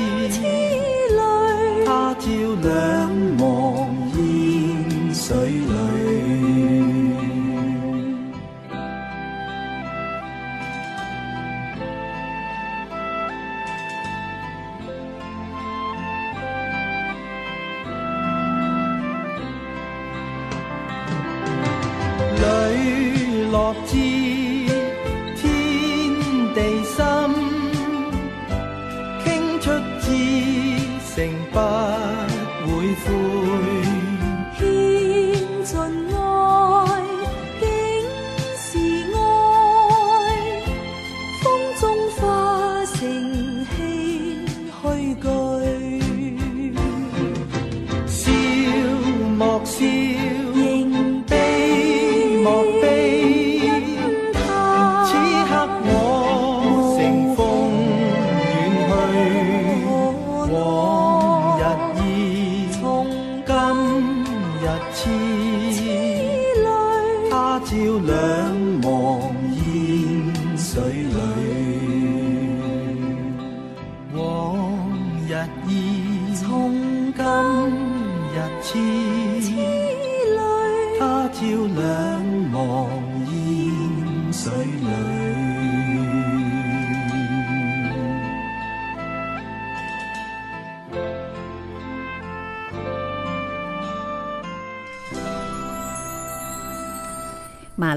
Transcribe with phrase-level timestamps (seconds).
[0.00, 0.03] ม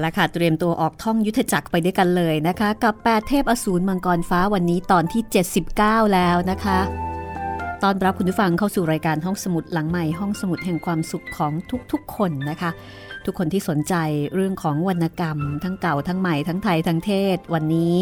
[0.08, 5.22] ล้วค่ะ เตรียมตัวออกท่องยุทธจักรไปด้วยกันเลยนะคะ กับแปดเทพอสูรมังกรฟ้าวันนี้ตอนที่
[5.68, 6.78] 79 แล้วนะคะ
[7.82, 11.52] ตอนรับคุณผู้ฟังเข้าสู่รายการห้องสมุดหลังใหม่ห้องสมุดแห่งความสุขของ
[11.92, 12.70] ทุกๆ คนนะคะ
[13.24, 13.94] ทุกคนที่สนใจ
[14.34, 17.96] เรื่องของวรรณกรรม ทั้งเก่าทั้งใหม่ทั้งไทยทั้งเทศ วันนี้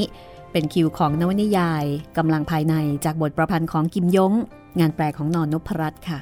[0.52, 1.84] เป็นคิวของนวนิยาย
[2.18, 2.74] กำลังภายใน
[3.04, 4.32] จากบทประพันธ์ของกิมยง
[4.80, 6.18] งานแปลของนอนนพรัตน์ค่ะ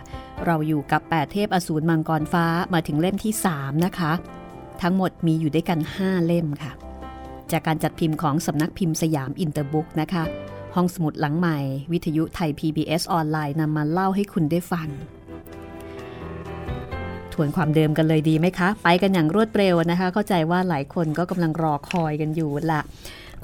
[0.47, 4.13] เราอยู่กับ 8 เทพอสูรมังกรฟ้ามาถึงเล่มที่ 3 นะคะ
[4.83, 6.73] ทั้งหมดมีอยู่ด้วยกัน 5 เล่มค่ะ
[7.53, 10.25] จากการจัดพิมพ์ของสำนักพิมพ์สยามอินเตอร์บุ๊กนะคะ
[10.75, 11.59] ห้องสมุดหลังใหม่
[11.93, 14.89] วิทยุไทย PBS ออนไลน์นำมาเล่าให้คุณได้ฟัง
[17.33, 22.81] ทวนความเดิมกันเลยดีไหมคะ ไปกันอย่างรวดเร็วนะคะ เข้าใจว่าหลายคนก็กำลังรอคอยกันอยู่ละ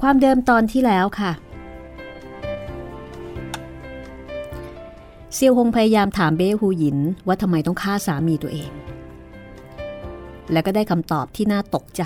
[0.01, 1.31] ความเดิมตอนที่แล้วค่ะ
[5.35, 6.97] เซียวฮงพยายามถามเบ้ฮูหยิน
[7.27, 8.71] ว่าทำไมต้องฆ่าสามีตัวเอง
[10.51, 12.03] และก็ได้คำตอบที่น่าตกใจ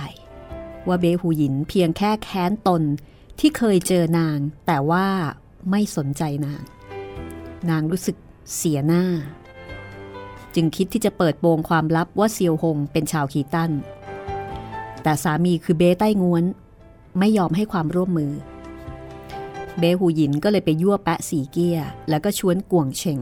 [0.87, 2.81] ว่าเบหูหยินเพียงแค่แค้นตน
[3.39, 4.37] ที่เคยเจอนาง
[4.67, 5.07] แต่ว่า
[5.71, 6.61] ไม่สนใจนาง
[7.69, 8.17] นางรู้สึก
[8.55, 9.03] เสียหน้า
[10.55, 13.71] จึงคิดที่จะเปิดโปงความลับว่าเซียวหงเป็นชาวขีตัน
[15.03, 16.43] แต่สามีคือเบ้ใต้งวน
[17.19, 18.31] ไม่ยอมให้ความร่วมมือ
[19.79, 21.77] เบ้หูหยินก็เลยไปยั่วแปะสีเกีย
[22.09, 23.19] แล้วก็ชวนกวงเชง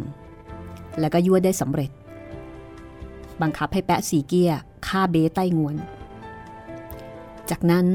[0.99, 1.91] แล้วก็ยั่วได้สำเร็จ
[3.41, 4.51] บังคับให้แปะสีเกีย
[4.87, 5.75] ฆ่าเบใต้งวน
[7.49, 7.87] จากนั้น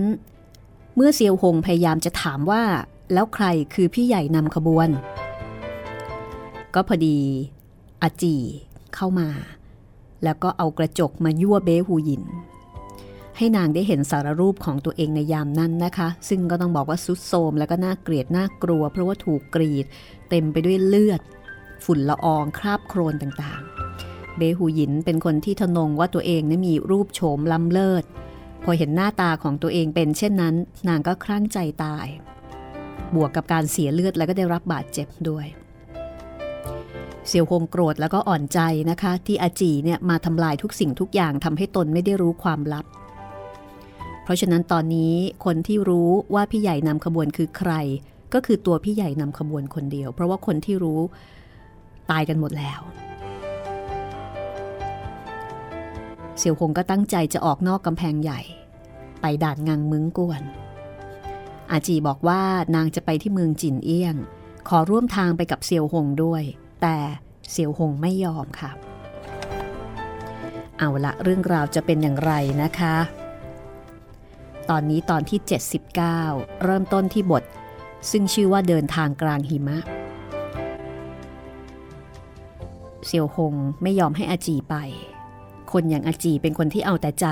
[0.96, 2.62] เมื่อเซียวหงพยายามจะถามว่า
[3.12, 4.88] แล้วใครคือพี่ใหญ่นำขบวน
[6.74, 7.18] ก็พอดี
[8.02, 8.36] อาจี
[8.94, 9.28] เข้ามา
[10.24, 12.24] แล้วก็เอากระจกมายั่วเบ้หูหยิน
[13.36, 19.86] ให้นางได้เห็นสารรูปของตัวเองในยามนั้นนะคะ ซึ่งก็ต้องบอกว่าสุดโทมแล้วก็น่าเกลียดน่ากลัว เพราะว่าถูกกรีด
[20.28, 21.20] เต็มไปด้วยเลือด
[21.84, 23.77] ฝุ่นละอองคราบโครนต่างๆ
[24.38, 28.04] เบหูหยินเป็นคนที่ทนงว่าตัวเองนั้นมีรูปโฉมล้ำเลิศ
[28.64, 30.54] พอเห็นหน้าตาของตัวเองเป็นเช่นนั้น
[30.88, 32.06] นางก็คลั่งใจตาย
[33.14, 35.46] บวกกับการเสียเลือดแล้วก็ได้รับบาดเจ็บด้วย
[37.26, 42.86] เซียวคงโกรธแล้วก็อ่อนใจนะคะ ที่อาจีเนี่ยมาทำลายทุกสิ่งทุกอย่างทำให้ตนไม่ได้รู้ความลับ
[44.24, 45.14] เพราะฉะนั้นตอนนี้
[45.44, 47.72] คนที่รู้ว่าพี่ใหญ่นำขบวนคือใคร
[48.34, 51.00] ก็คือตัวพี่ใหญ่นำขบวนคนเดียว เพราะว่าคนที่รู้
[52.10, 52.80] ตายกันหมดแล้ว
[56.38, 58.40] เซียวคงก็ตั้งใจจะออกนอกกำแพงใหญ่
[59.20, 60.42] ไปด่านงังมึงกวน
[61.70, 62.42] อาจีบอกว่า
[62.74, 64.16] นางจะไปที่เมืองจินเอี้ยง
[64.68, 66.42] ขอร่วมทางไปกับเซียวหงด้วย
[66.82, 66.96] แต่
[67.50, 68.70] เสี่ยวหงไม่ยอมค่ะ
[70.78, 72.32] เอาละเรื่องราวจะเป็นอย่างไร
[72.62, 72.96] นะคะ
[74.70, 75.38] ตอนนี้ตอนที่
[76.02, 77.44] 79 เริ่มต้นที่บท
[78.10, 79.78] ซึ่งชื่อว่าเดินทางกลางหิมะ
[83.06, 84.76] เสี่ยวหงไม่ยอมให้อาจีไป
[85.72, 87.26] คนอย่างอาจีเป็นคนที่เอาแต่ใจ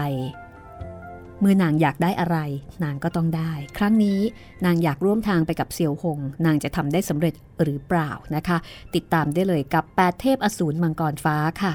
[1.40, 2.38] เมื่อนางอยากได้อะไร
[2.84, 4.20] นางก็ต้องได้ ครั้งนี้
[4.64, 8.58] นางอยากร่วมทางไปกับเซียวหง นางจะทำได้สำเร็จหรือเปล่านะคะ
[8.94, 11.74] ติดตามได้เลยกับแปดเทพอสูรมังกรฟ้าค่ะ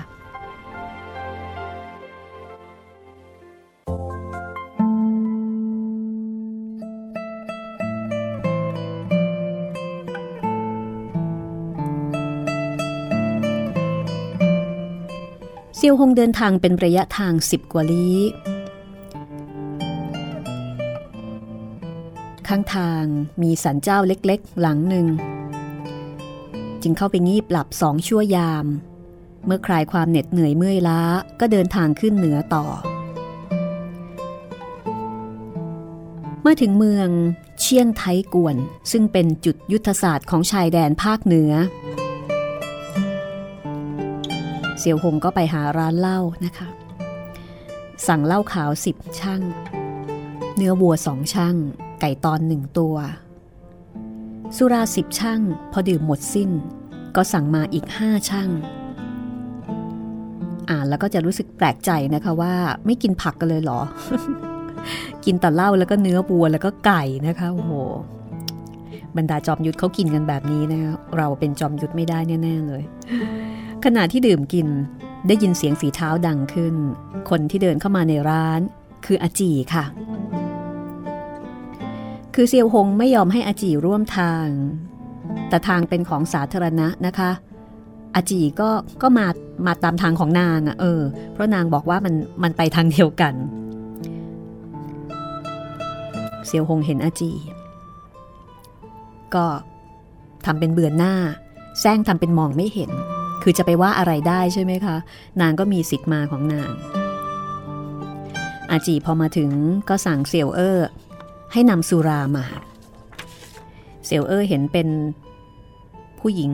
[15.83, 18.17] เซียวหงเดินทางเป็นระยะทางสิบกว่าลี้
[22.47, 23.03] ข้างทาง
[23.41, 25.07] มีสันเจ้าเล็กๆ หลังหนึ่ง
[26.81, 28.65] จึงเข้าไปงีบหลับสองชั่วยาม
[29.45, 31.01] เมื่อคลายความเหน็ดเหนื่อยเมื่อยล้า
[31.39, 32.65] ก็เดินทางขึ้นเหนือต่อ
[36.41, 37.09] เมื่อถึงเมือง
[37.61, 38.55] เชียงไทกวน
[38.91, 41.51] ซึ่งเป็นจุดยุทธศาสตร์ของชายแดนภาคเหนือ
[44.81, 46.67] เสี่ยวหงก็ไปหาร้านเหล้านะคะ
[48.07, 49.41] สั่งเหล้าขาวสิบช่าง
[50.55, 51.55] เนื้อวัวสองช่าง
[52.01, 52.95] ไก่ตอนหนึ่งตัว
[54.57, 55.41] สุราสิบช่าง
[55.71, 56.49] พอดื่มหมดสิ้น
[57.15, 58.49] ก็สั่งมาอีกห้าช่าง
[60.69, 62.53] อ่านแล้วก็จะรู้สึกแปลกใจนะคะว่า
[62.85, 63.81] ไม่กินผักกันเลยเหรอ
[65.25, 67.71] กินแต่เหล้าแล้วก็เนื้อวัวแล้วก็ไก่นะคะโอ้โห
[69.17, 70.81] บรรดาจอมยุทธเขากินกันแบบนี้นะ
[71.17, 72.83] เราเป็นจอมยุทธไม่ได้แน่ ๆ เลย
[73.85, 74.67] ขณะที่ดื่มกิน
[75.27, 76.75] ได้ยินเสียงฝีเท้าดังขึ้น
[77.29, 78.61] คนที่เดินเข้ามาในร้าน
[79.05, 79.85] คืออาจีค่ะ
[82.35, 84.47] คือเซียวหงไม่ยอมให้อาจีร่วมทาง
[85.49, 87.31] แต่ทางเป็นของสาธารณะนะคะ
[88.15, 88.69] อาจีก็
[89.01, 89.27] ก็มา
[89.65, 91.01] มาตามทางของนางอะเออ
[91.33, 92.13] เพราะนางบอกว่ามัน
[92.43, 93.33] มันไปทางเดียวกัน
[96.47, 97.31] เซียวหงเห็นอาจี
[99.35, 99.45] ก็
[100.45, 101.13] ทำเป็นเบือนหน้า
[101.79, 102.91] แซงทำเป็นมองไม่เห็น
[103.41, 104.95] คือจะไปว่าอะไรได้ใช่ไหมคะ
[105.41, 106.71] นางก็มีสิทธิ์มาของนาง
[108.69, 109.51] อาจีพอมาถึง
[109.89, 110.79] ก็สั่งเสี่ยวเออ
[111.51, 112.45] ให้นำสุรามา
[114.05, 114.87] เซลเออร์เห็นเป็น
[116.19, 116.53] ผู้หญิง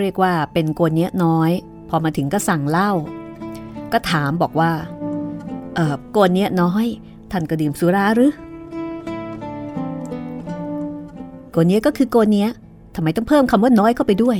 [0.00, 1.50] เรียกว่าเป็นโกนเนี้ยน้อย
[1.88, 2.90] พอมาถึงก็สั่งเหล้า
[3.92, 4.72] ก็ถามบอกว่า
[5.74, 6.86] เออโกนเนี้ยน้อย
[7.30, 8.32] ท่านก็ดื่มสุราหรือ
[11.50, 12.50] โกนเนี้ยก็คือโกนเนี้ย
[12.94, 14.38] ทำไมต้องเพิ่มคำว่าน้อยเข้าไปด้วย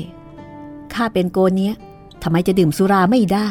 [0.95, 1.75] ข้าเป็นโกนเนี้ย
[2.23, 3.51] ทำไมจะดื่มสุราไม่ได้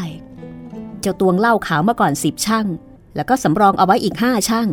[1.02, 2.68] เจ้าตวงเหล้าขาวมาก่อนสิบช่าง
[3.16, 4.68] แล้วก็สำรองเอาไว้อีกห้าช่าง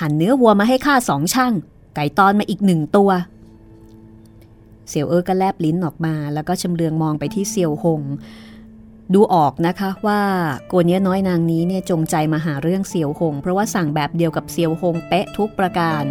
[0.00, 1.52] หั่นเนื้อวัวมาให้ข้าสองช่าง
[1.94, 3.10] ไก่ตอนมาอีกหนึ่งตัว
[4.88, 8.02] เสี่ยวเออก็แลบลิ้นออกมา แล้วก็ชำเลืองมองไปที่เซียวหง
[9.14, 10.20] ดูออกนะคะว่า
[10.68, 16.04] โกเนี้ยน้อยนางนี้เนี่ยจงใจมาหาเรื่องเสี่ยวหง เพราะว่าสั่งแบบเดียวกับเสี่ยวหงเป๊ะทุกประการ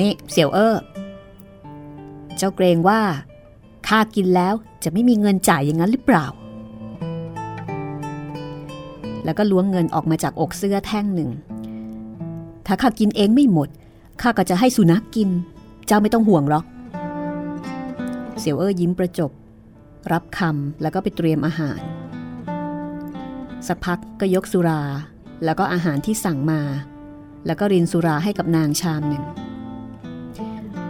[0.00, 0.74] นี่เสี่ยวเออ
[2.36, 3.00] เจ้าเกรงว่า
[3.88, 6.26] ข้ากินแล้วจะไม่มีเงินจ่ายอย่างนั้นหรือเปล่า
[9.24, 11.30] แล้วก็ล้วงเงินออกมาจากอกเสื้อแท่งหนึ่ง
[12.66, 13.68] ถ้าข้ากินเองไม่หมด
[14.20, 15.28] ข้าก็จะให้สุนัขกกิน
[15.86, 16.64] เจ้าไม่ต้องห่วงหรอก
[18.38, 19.30] เสี่ยวเอ้อยิ้มประจบ
[20.12, 21.80] รับคำแล้วก็ไปเตรียมอาหาร
[23.66, 24.82] สักพักก็ยกสุรา
[25.44, 26.60] แล้วก็อาหารที่สั่งมา
[27.46, 29.24] แล้วก็รินสุราให้กับนางชามหนึ่ง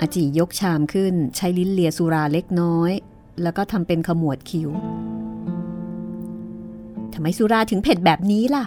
[0.00, 2.92] อาจียกชามขึ้นใช้ลิ้นเลียสุราเล็กน้อย
[3.42, 4.68] แล้วก็ทำเป็นขมวดคิ้ว
[7.12, 8.64] ทำไมสุราถึงเผ็ดแบบนี้ล่ะ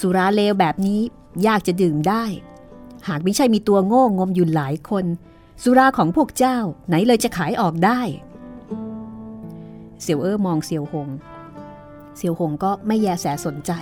[0.00, 1.00] สุราเลวแบบนี้
[1.46, 2.24] ยากจะดื่มได้
[3.08, 5.04] หากไม่ใช่มีตัวโง่งมอยู่หลายคน
[5.62, 8.00] สุราของพวกเจ้าไหนเลยจะขายออกได้
[10.02, 11.08] เสี่ยวเอ้อมองเสี่ยวหง
[12.16, 13.72] เสี่ยวหงก็ไม่แยแสสนใจ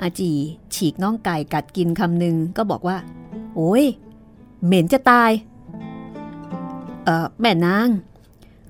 [0.00, 0.32] อาจี
[0.74, 2.96] ฉีกน่องไก่กัดกินคำหนึ่งก็บอกว่า
[3.56, 3.84] โอ้ย
[4.66, 5.30] เหม็นจะตาย
[7.04, 7.88] เออแม่นาง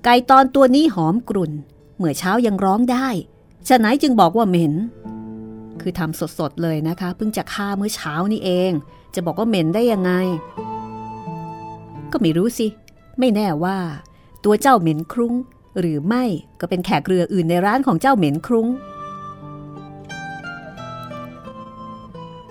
[0.03, 1.51] ไก่ตอนตัวนี้หอมกรุ่น
[1.97, 3.07] เมื่อเช้ายังร้องได้
[3.67, 4.73] ฉะไหนจึงบอกว่าเหม็น
[5.81, 8.71] คือทำสดๆเลยนะคะ เพิ่งจะฆ่าเมื่อเช้านี่เอง
[9.15, 10.11] จะบอกว่าเหม็นได้ยังไง
[12.11, 12.67] ก็ไม่รู้สิ
[13.19, 13.77] ไม่แน่ว่า
[14.43, 15.33] ตัวเจ้าเหม็นครุ้ง
[15.79, 16.23] หรือไม่
[16.59, 18.67] ก็เป็นแขกเรืออื่นในร้านของเจ้าเหม็นครุ้ง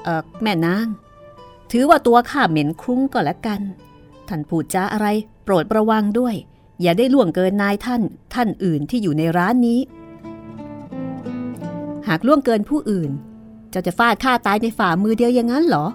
[0.04, 0.86] เออแม่นาง
[1.74, 3.60] ถือว่าตัวข้าเหม็นครุ้งก็แล้วกัน
[4.28, 5.06] ท่านพูดจาอะไร
[5.44, 6.34] โปรดระวังด้วย
[6.82, 8.02] อย่าได้ล่วงเกินนายท่าน
[8.34, 9.80] ท่านอื่นที่อยู่ในร้านนี้
[12.08, 13.10] หากล่วงเกินผู้อื่น
[13.70, 15.86] เจ้าจะฟาดฆ่าตายในฝ่ามือเดียวอย่างนั้นเหรอ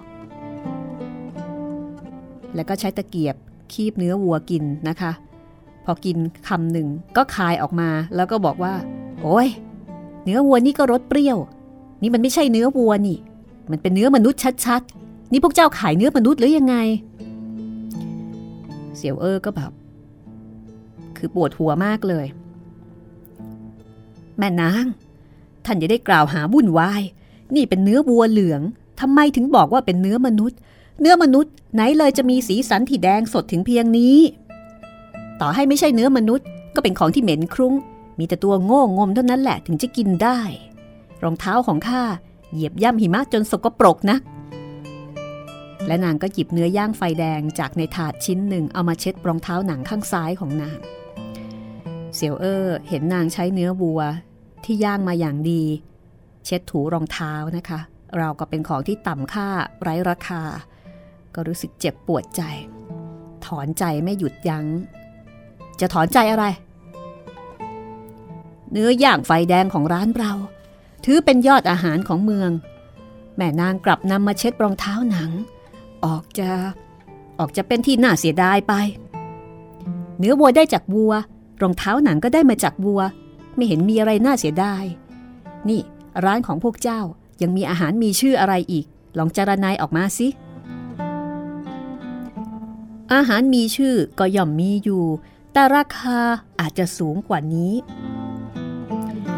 [2.54, 3.36] แล้วก็ใช้ตะเกียบ
[3.72, 5.12] คีบเนื้อวัวกินนะคะ
[5.84, 6.16] พอกิน
[6.48, 8.74] คำหนึ่งก็คายออกมาแล้วก็บอกว่า
[9.22, 9.48] โอ้ย
[10.24, 11.38] เนื้อวัวนี่ก็รสเปรี้ยว
[12.02, 13.18] นี่มันไม่ใช่เนื้อวัวนี่
[13.70, 16.76] มันเป็นเนื้อมนุษย์ชัดๆ นี่พวกเจ้าขายเนื้อมนุษย์หรือยังไง
[18.96, 19.72] เสี่ยวเออก็แบบ
[21.16, 22.26] คือปวดหัวมากเลย
[24.38, 24.84] แม่นาง
[25.64, 27.02] ท่านอย่าได้กล่าวหาวุ่นวาย
[27.54, 28.62] นี่เป็นเนื้อวัวเหลือง
[29.00, 30.58] ทำไมถึงบอกว่าเป็นเนื้อมนุษย์
[31.00, 34.16] เนื้อมนุษย์ไหนเลยจะมีสีสันที่แดงสดถึงเพียงนี้
[35.40, 37.74] ต่อให้ไม่ใช่เนื้อมนุษย์ ก็เป็นของที่เหม็นครุ้ง
[38.18, 40.38] มีแต่ตัวโง่งมเท่านั้นแหละถึงจะกินได้
[41.22, 42.02] รองเท้าของข้า
[42.52, 44.16] เหยียบย่ำหิมะจนสกปรกนะ
[45.86, 50.78] และนางก็หยิบเนื้อย่างไฟแดงจากในถาดชิ้นหนึ่งเอามาเช็ดรองเท้าหนังข้างซ้ายของนาง
[52.14, 54.02] เสี่ยวเออเห็นนางใช้เนื้อวัว
[54.64, 55.62] ที่ย่างมาอย่างดี
[56.44, 57.80] เช็ดถูรองเท้านะคะ
[58.18, 59.48] เราก็เป็นของที่ต่ำค่า
[59.82, 60.42] ไร้ราคา
[61.34, 62.42] ก็รู้สึกเจ็บปวดใจ
[63.46, 64.66] ถอนใจไม่หยุดยัง้ง
[65.80, 66.44] จะถอนใจอะไร
[68.72, 70.32] เนื้อย่างไฟแดงของร้านเรา
[71.04, 72.50] ถือเป็นยอดอาหารของเมือง
[73.36, 75.30] แม่นางกลับนำมาเช็ดรองเท้าหนัง
[76.04, 76.50] ออกจะ
[77.38, 78.74] ออกจะเป็นที่น่าเสียดายไป
[80.18, 81.12] เนื้อวัวได้จากวัว
[81.62, 83.00] รองเท้าหนังก็ได้มาจากวัว
[83.54, 84.84] ไม่เห็นมีอะไรน่าเสียดาย
[85.68, 85.80] นี่
[86.24, 87.00] ร้านของพวกเจ้า
[87.42, 88.86] ยังมีอาหารมีชื่ออะไรอีก
[89.18, 90.28] ลองจารนายออกมาสิ
[93.14, 95.04] อาหารมีชื่อก็ย่อมมีอยู่
[95.52, 96.18] แต่ราคา
[96.60, 97.72] อาจจะสูงกว่านี้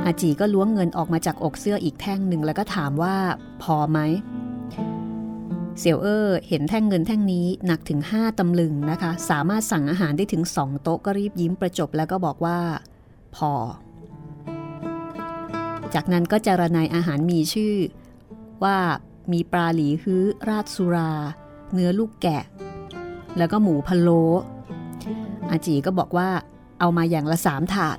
[0.05, 3.17] อาจีก็ล้วงเงินออกมาจากอกเสื้ออีกแท่งหนึ่งแล้วก็ถามว่า
[3.63, 3.99] พอไหม
[5.79, 12.59] เสี่ยวเออเห็นแท่งเงินแท่งนี้หนักถึง 5ตำลึงนะคะ สามารถสั่งอาหารได้ถึง 2 โต๊ะก็รีบยิ้มประจบแล้วก็บอกว่า
[13.37, 13.53] พอ
[15.95, 17.75] จากนั้นก็จารนายอาหารมีชื่อ
[18.65, 18.77] ว่า
[19.33, 21.13] มีปลาหลีฮื้อ ราดสุรา
[21.73, 22.45] เนื้อลูกแกะ
[23.39, 24.23] แล้วก็หมูพะโล้
[25.51, 26.29] อาจีก็บอกว่า
[26.81, 27.99] เอามาอย่างละสามถาด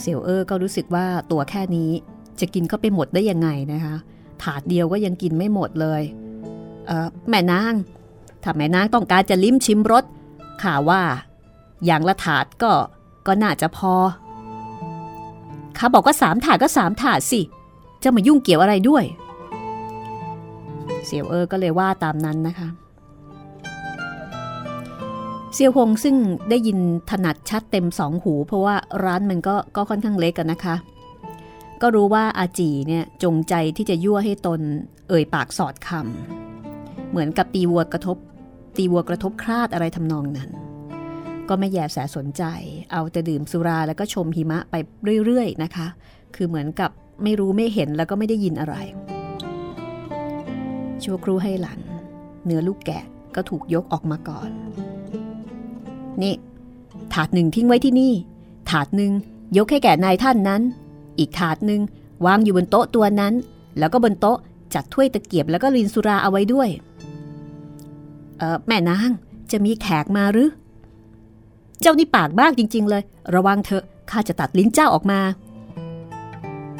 [0.00, 1.90] เสี่ยวเออก็รู้สึกว่าตัวแค่นี้
[2.40, 3.94] จะกินก็ไปหมดได้ยังไงนะคะ
[4.42, 6.02] ถาดเดียวก็ยังกินไม่หมดเลย
[6.86, 7.74] เออแม่นาง
[8.42, 10.04] ถ้าแม่นางต้องการจะลิ้มชิมรส
[10.62, 11.02] ข่าว่า
[11.84, 12.72] อย่างละถาดก็
[13.26, 13.94] ก็น่าจะพอ
[15.78, 17.40] ข้าบอกว่าสามถาดก็สามถาดสิ
[18.02, 19.04] จะมายุ่งเกี่ยวอะไรด้วย
[21.04, 22.68] เสี่ยวเออก็เลยว่าตามนั้นนะคะ
[25.54, 26.16] เซียวหงซึ่ง
[26.50, 26.78] ได้ยิน
[27.10, 30.74] ถนัดชัดเต็มสองหู เพราะว่าร้านมันก็ก็ค่อนข้างเล็กกันนะคะ
[31.82, 34.60] ก็รู้ว่าอาจีเนี่ยจงใจที่จะยั่วให้ตน
[35.08, 38.16] เอ่ยปากสอดคำเหมือนกับตีวัวกระทบ
[38.76, 40.50] ตีวัวกระทบคราดอะไรทำนองนั้น
[41.48, 42.42] ก็ไม่แยแสสนใจ
[42.92, 44.74] เอาแต่ดื่มสุราแล้วก็ชมหิมะไป
[45.24, 45.86] เรื่อยๆนะคะ
[46.36, 46.90] คือเหมือนกับ
[47.22, 48.74] ไม่รู้ไม่เห็นแล้วก็ไม่ได้ยินอะไร
[51.02, 51.78] ชั่วครู่ให้หลัง
[52.44, 54.50] เนื้อลูกแกะก็ถูกยกออกมาก่อน
[56.22, 56.34] นี่
[57.14, 58.12] ถาดหนึ่งทิ้งไว้ที่นี่
[58.70, 59.12] ถาดหนึ่ง
[59.56, 60.62] ยกให้แก่นายท่านนั้น
[61.20, 61.80] อีกถาดหนึ่ง
[62.26, 63.34] วางอยู่บนโต๊ะตัวนั้น
[63.78, 64.38] แล้วก็บนโต๊ะ
[64.74, 66.68] จัดถ้วยตะเกียบแล้วก็ลินสุราเอาไว้ด้วย
[68.38, 69.10] เออแม่นาง
[69.50, 70.48] จะมีแขกมาหรือ
[71.80, 73.02] เจ้านี่ปากบ้าจริง ๆ เลย
[73.34, 75.20] ระวังเถอะข้าจะตัดลิ้นเจ้าออกมา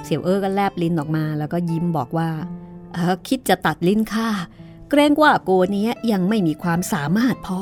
[0.04, 2.30] เสี่ยวเออก็แลบลิ้นออกมา แล้วก็ยิ้มบอกว่า
[2.92, 4.28] เออคิดจะตัดลิ้นข้า
[4.90, 7.60] เกรงว่าโกเนี้ยยังไม่มีความสามารถพอ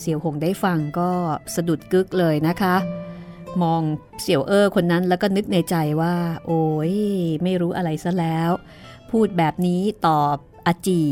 [0.00, 1.10] เสี่ยวหงได้ฟังก็
[1.54, 2.74] สะดุดกึกเลยนะคะ
[3.62, 3.82] มอง
[4.22, 6.14] เสี่ยวเออคนนั้นแล้วก็นึกในใจว่า
[6.46, 6.94] โอ้ย
[7.42, 8.50] ไม่รู้อะไรซะแล้ว
[9.10, 11.02] พูดแบบนี้ตอบอาจี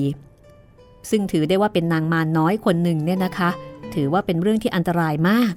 [1.10, 3.50] ซึ่งถือได้ว่าเป็นนางมารน้อยคนหนึ่งเนี่ยนะคะ
[3.94, 5.54] ถือว่าเป็นเรื่องที่อันตรายมาก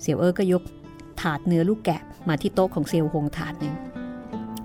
[0.00, 0.62] เสี่ยวเออก็ยก
[1.20, 3.74] ถาดเนื้อลูกแกะมาที่โต๊ะของเสียวหงถาดหนึ่ง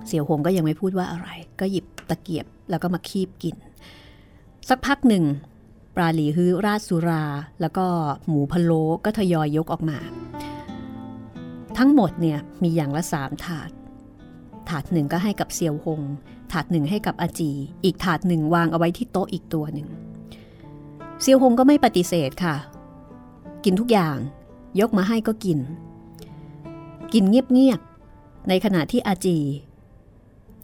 [0.07, 3.55] เสี่ยวหงก็ยังไม่พูดว่าอะไร ก็หยิบตะเกียบแล้วก็มาคีบกิน
[4.69, 5.23] สักพักหนึ่ง
[5.99, 7.23] ลาหลีฮื้อราดสุรา
[7.61, 7.85] แล้วก็
[8.27, 9.99] หมูพะโล้ก็ทยอยยกออกมา
[11.77, 13.69] ทั้งหมดเนี่ยมีอย่างละสามถาด
[14.69, 16.01] ถาดหนึ่งก็ให้กับเซียวหง
[16.51, 17.51] ถาดหนึ่งให้กับอาจี
[17.83, 19.87] อีกถาดหนึ่งวางเอาไว้ที่โต๊ะอีกตัวหนึ่ง
[21.21, 22.55] เซียวหงก็ไม่ปฏิเสธค่ะ
[23.63, 24.17] กินทุกอย่าง
[24.79, 25.59] ยกมาให้ก็กิน
[27.13, 29.37] กินเงียบๆในขณะที่อาจี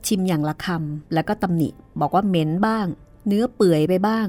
[0.07, 2.87] ชิมอย่างละคำแล้วก็ตำหนิ บอกว่าเหม็นบ้าง
[3.27, 4.27] เนื้อเปื่อยไปบ้าง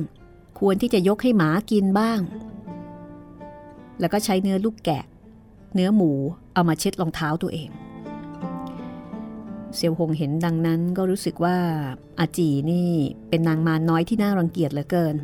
[0.59, 2.21] ควรที่จะยกให้หมากินบ้าง
[4.01, 5.05] แล้วก็ใช้เนื้อลูกแกะ
[5.75, 6.13] เนื้อหมู
[6.55, 7.71] เอามาเช็ดรองเท้าตัวเอง
[9.75, 11.57] เซียวหงเห็นดังนั้นก็รู้สึกว่า
[12.19, 12.91] อาจีนี่
[13.29, 15.17] เป็นนางมารน้อยที่น่ารังเกียจเหลือเกิน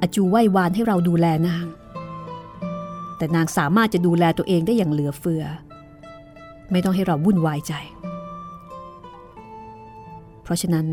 [0.00, 1.66] อาจูไหว้วานให้เราดูแลนาง
[3.16, 5.44] แต่นางสามารถจะดูแลตัวเองได้อย่างเหลือเฟือ
[6.70, 7.72] ไม่ต้องให้เราวุ่นวายใจ
[10.42, 10.86] เพราะฉะนั้น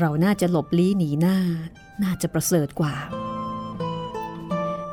[0.00, 1.36] เราน่าจะหลบลี้หนีหน้า
[2.02, 2.94] น่าจะประเสริฐกว่า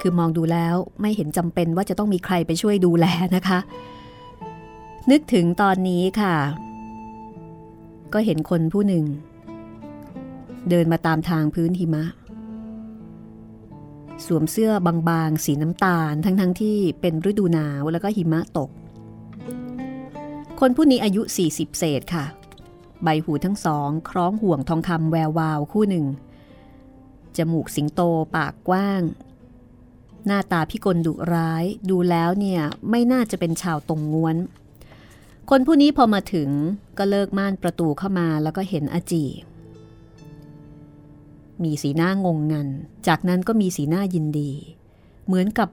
[0.02, 3.60] คือมองดูแล้วไม่เห็นจำเป็นว่าจะต้องมีใครไปช่วยดูแลนะคะ
[5.12, 6.36] นึกถึงตอนนี้ค่ะ
[8.14, 9.06] ก็เห็นคนผู้หนึ่ง
[10.70, 12.06] เดินมาตามทางพื้นหิมะ
[14.26, 18.70] สวมเสื้อบางๆ สีน้ำตาล ทั้งๆทที่เป็นฤดูหนาวแล้วก็หิมะตก
[20.60, 22.26] คนผู้นี้อายุ 40 เศษค่ะ
[23.04, 26.06] ใบหูทั้งสองคล้องห่วงทองคำแวววาวคู่หนึ่ง
[27.38, 28.02] จมูกสิงโต
[28.36, 29.02] ปากกว้าง
[30.26, 34.38] หน้าตาพิกลดุร้ายดูแล้วเนี่ยไม่น่าจะเป็นชาวตรงง้วน
[35.50, 36.50] คนผู้นี้พอมาถึง
[36.98, 39.26] ก็เลิกม่านประตูเข้ามาแล้วก็เห็นอาจี
[41.64, 42.68] มีสีหน้างงงัน
[43.08, 44.52] จากนั้นก็มีสีหน้ายินดี
[45.26, 45.70] เหมือนกับ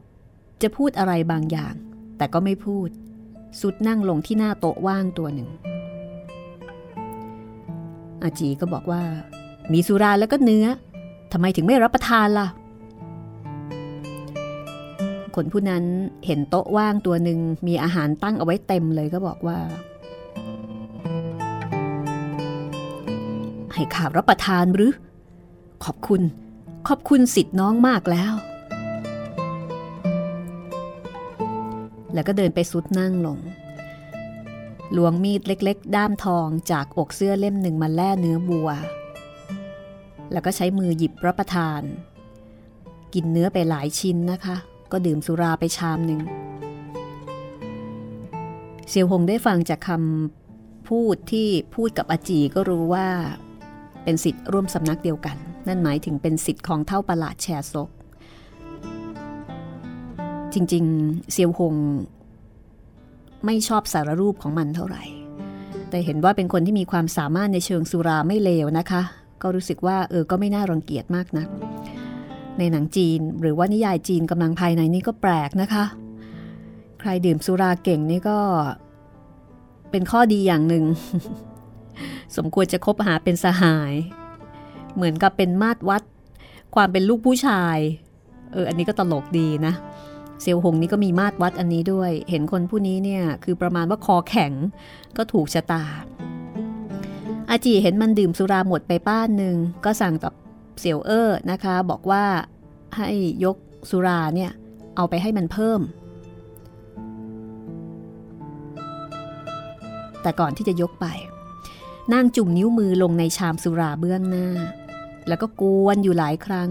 [0.63, 1.75] จะพูดอะไรบางอย่าง
[2.17, 2.89] แต่ก็ไม่พูด
[3.61, 5.51] สุดนั่งลงที่หน้าโต๊ะว่างตัวหนึ่ง
[8.23, 9.03] อาจีก็บอกว่า
[9.73, 10.67] มีสุราแล้วก็เนื้อ
[11.33, 12.49] ทำไมถึงไม่รับประทานล่ะ
[15.35, 15.85] คนผู้นั้น
[16.27, 19.59] เห็นโต๊ะว่างตัวหนึ่งมีอาหารตั้งเอาไว้เต็มเลยก็บอกว่า
[23.75, 24.93] ให้ข้ารับประทานหรือ
[25.85, 26.23] ขอบคุณ
[26.89, 28.33] ขอบคุณสิทธิ์น้องมากแล้ว
[32.15, 33.39] แล้วก็เดินไปซุดนั่งลง
[34.93, 38.69] หลวงมีดเล็กๆ ด้ามทองจากอกเสื้อเล่มหนึ่งมาแล่เนื้อบัว
[40.33, 41.83] แล้วก็ใช้มือหยิบรับประทาน
[43.15, 44.57] กินเนื้อไปหลายชิ้นนะคะ
[44.93, 46.21] ก็ดื่มสุราไปชามหนึ่ง
[48.89, 53.07] เซียวหงได้ฟังจากคำพูดที่พูดกับอาจีก็รู้ว่า
[54.05, 57.89] เป็นสิทธิ์ร่วมสำนักเดียวกัน นั่นหมายถึงเป็นสิทธิ์ของเท่าประหลาดแชร์ซก
[60.53, 61.75] จริงๆ เซียวหง
[63.47, 65.05] ไม่ชอบสารรูปของมันเท่าไหร่
[65.91, 69.03] แต่เห็นว่าเป็นคนที่มีความสามารถในเชิงสุราไม่เลวนะคะ
[69.43, 71.49] ก็รู้สึกว่าเออก็ไม่น่ารังเกียจมากนะัก
[72.59, 75.85] ในหนังจีนหรือว่านิยายจีนกำลังภายในนี่ก็แปลกนะคะ
[77.01, 78.39] ใครดื่มสุราเก่งนี่ก็
[79.91, 80.85] เป็นข้อดีอย่างหนึ่ง
[82.37, 83.93] สมควรจะคบหาเป็นสหาย
[84.95, 86.03] เหมือนกับเป็นมาตรวัด
[86.75, 87.79] ความเป็นลูกผู้ชาย
[88.53, 89.75] เอออันนี้ก็ตลกดีนะ
[90.41, 94.53] เซียวหงนี่ก็มีมาตรวัดอันนี้ด้วย เห็นคนผู้นี้เนี่ยคือประมาณว่าคอแข็ง
[95.17, 95.85] ก็ถูกชะตา
[97.51, 100.33] อาจีเห็นมันดื่มสุราหมดไปป้านหนึ่งก็สั่งกับ
[100.81, 102.25] เสี่ยวเอ้อนะคะ บอกว่า
[102.97, 103.11] ให้
[103.45, 103.57] ยก
[103.91, 104.51] สุราเนี่ย
[104.97, 105.81] เอาไปให้มันเพิ่ม
[110.23, 111.07] แต่ก่อนที่จะยกไป
[112.13, 114.47] นางจุ่มนิ้วมือลงในชามสุราเบื้องหน้า
[115.29, 116.71] แล้วก็กวนอยู่หลายครั้ง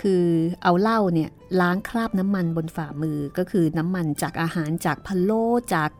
[0.00, 0.24] คือ
[0.62, 5.90] เอาเหล้าเนี่ย ล้างคราบน้ำมันบนฝ่ามือก็คือน้ำมันจากอาหารจากพะโล้จาก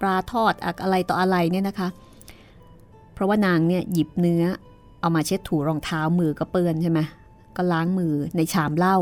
[0.00, 1.88] ปลาทอดอะไรต่ออะไรเนี่ยนะคะ
[3.14, 4.44] เพราะว่านางเนี่ยหยิบเนื้อ
[5.00, 7.00] เอามาเช็ดถูรองเท้ามือก็เปื้อนใช่ไหม
[7.56, 8.96] ก็ล้างมือในชามเหล้า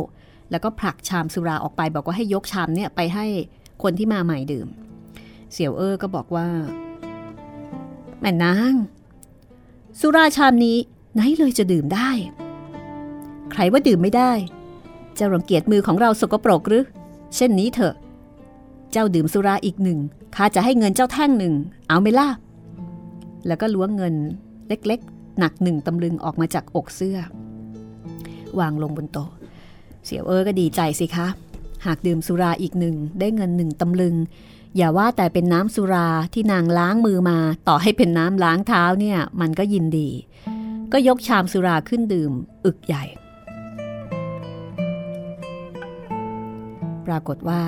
[0.51, 3.27] แล้วก็ผลักชามสุราออกไป บอกว่าให้ยกชามเนี่ยไปให้
[3.83, 4.69] คนที่มาใหม่ดื่ม
[5.53, 6.49] เสี่ยวเออก็บอกว่า
[8.21, 8.75] แม่นาง
[10.01, 10.79] สุราชามนี้
[11.15, 12.11] ไหนเลยจะดื่มได้
[13.53, 14.33] ใครว่าดื่มไม่ได้
[15.17, 16.85] เจ้ารังเกียจมือของเราสกปรกหรือ
[17.37, 17.95] เช่นนี้เถอะ
[18.93, 19.99] เจ้าดื่มสุราอีกหนึ่ง
[20.37, 21.55] ข้าจะให้เงินเจ้าแท่งหนึ่ง
[21.89, 22.29] เอาไม่ล่ะ
[23.47, 24.15] แล้วก็ล้วงเงิน
[24.69, 27.19] เล็กๆ หนักหนึ่งตำลึงออกมาจากอกเสื้อ
[28.59, 29.31] วางลงบนโต๊ะ
[30.05, 31.27] เสี่ยวเออก็ดีใจสิคะ
[31.87, 34.15] หากดื่มสุราอีกหนึ่งได้เงินหนึ่งตำลึง
[34.77, 40.09] อย่าว่าแต่เป็นน้ำสุราที่นางล้างมือมา ต่อให้เป็นน้ำล้างเท้าเนี่ย มันก็ยินดี
[40.93, 42.33] ก็ยกชามสุราขึ้นดื่ม
[42.65, 43.05] อึกใหญ่
[47.07, 47.63] ปรากฏว่า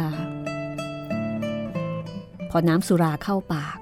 [2.51, 3.79] พอน้ำสุราเข้าปาก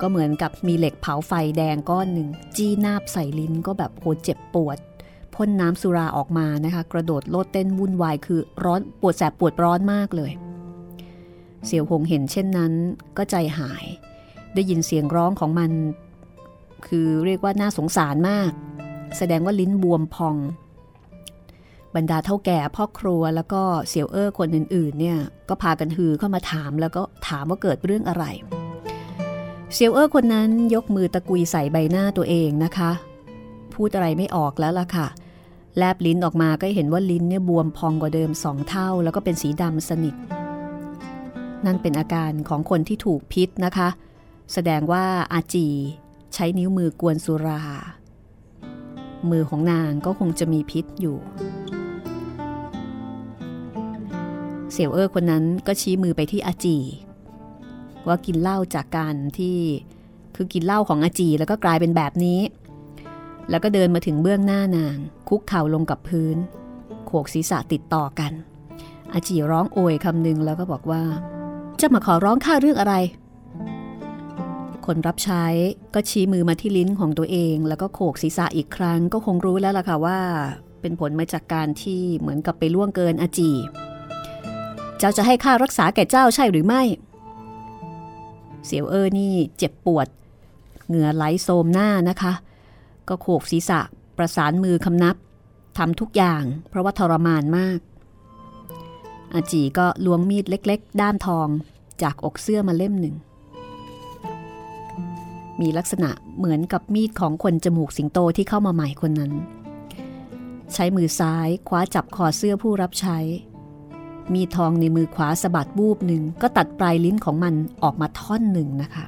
[0.00, 4.78] ก็เหมือนกับมีเหล็กเผาไฟแดงก้อนหนึ่ง จี้นาบใส่ลิ้นก็แบบโหเจ็บปวด
[5.34, 10.32] พ่นน้ำสุราออกมานะคะ กระโดดโลดเต้นวุ่นวายคือร้อนปวดแสบปวดร้อนมากเลย
[11.66, 12.72] เสี่ยวหงเห็นเช่นนั้น
[13.16, 13.84] ก็ใจหาย
[14.54, 15.70] ได้ยินเสียงร้องของมัน
[16.86, 18.50] คือเรียกว่าน่าสงสารมาก
[19.18, 20.36] แสดงว่าลิ้นบวมพอง
[21.96, 28.24] บรรดาเท่าแก่พ่อครัวแล้วก็เสี่ยวเอ้อคนอื่นๆเนี่ยก็พากันฮือเข้ามาถามแล้วก็ถามว่าเกิดเรื่องอะไร
[29.74, 32.90] เสี่ยวเอ้อคนนั้นยกมือตะกุยใส่ใบหน้าตัวเองนะคะ
[33.74, 35.08] พูดอะไรไม่ออกแล้วล่ะค่ะ
[35.76, 40.14] แลบลิ้นออกมาก็เห็นว่าลิ้นเนี่ยบวมพองกว่าเดิมสองเท่า แล้วก็เป็นสีดำสนิท
[41.66, 43.88] นั่นเป็นอาการของคนที่ถูกพิษนะคะ
[44.52, 45.68] แสดงว่าอาจี
[46.34, 47.62] ใช้นิ้วมือกวนสุรา
[49.30, 51.16] มือของนางก็คงจะมีพิษอยู่
[54.78, 56.76] สี่ยวเอ้อคนนั้นก็ชี้มือไปที่อาจี
[58.06, 59.56] ว่ากินเหล้าจากการที่
[60.36, 62.40] คือกินเหล้าของอาจีแล้วก็กลายเป็นแบบนี้
[63.50, 64.96] แล้วก็เดินมาถึงเบื้องหน้านาง
[65.28, 66.36] คุกเข่าลงกับพื้น
[67.06, 68.32] โขกศีรษะติดต่อกัน
[69.12, 71.02] อาจีร้องโอยคำหนึ่งแล้วก็บอกว่า
[71.80, 72.94] จะมาขอร้องค่าเรื่องอะไร
[74.86, 75.44] คนรับใช้
[75.94, 80.18] ก็ชี้มือมาที่ลิ้นของตัวเอง แล้วก็โขกศีรษะอีกครั้ง ก็คงรู้แล้วล่ะค่ะว่า
[80.80, 83.50] เป็นผลมาจากการที่เหมือนกับไปล่วงเกินอาจี
[84.98, 86.82] เจ้าจะให้ค่ารักษาแก่เจ้าใช่หรือไม่
[88.64, 90.06] เสียวเออนี่เจ็บปวด
[90.86, 92.32] เหงื่อไหลโซมหน้านะคะ
[93.08, 93.80] ก็โขกศีรษะ
[94.18, 95.16] ประสานมือคำนับ
[95.78, 97.80] ทำทุกอย่าง เพราะว่าทรมานมาก
[99.34, 101.48] อาจีก็ล้วงมีดเล็ก ๆ ด้ามทอง
[102.02, 103.16] จากอกเสื้อมาเล่มหนึ่ง
[105.60, 109.32] มีลักษณะเหมือนกับมีดของคนจมูกสิงโตที่เข้ามาใหม่คนนั้น
[110.74, 113.18] ใช้มือซ้ายคว้าจับคอเสื้อผู้รับใช้
[114.34, 119.04] มีทองในมือขวาสะบัดบูบหนึ่งก็ตัดปลายลิ้นของมันออกมาท่อนหนึ่งนะคะ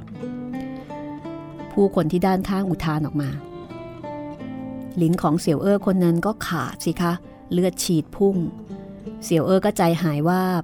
[1.73, 3.29] ผู้คนที่ด้านข้างอุทานออกมา
[5.03, 7.13] ลิ้นของเสี่ยวเอ้อคนนั้นก็ขาดสิคะ
[7.53, 8.37] เลือดฉีดพุ่ง
[9.25, 10.63] เสี่ยวเอ้อก็ใจหายว่าบ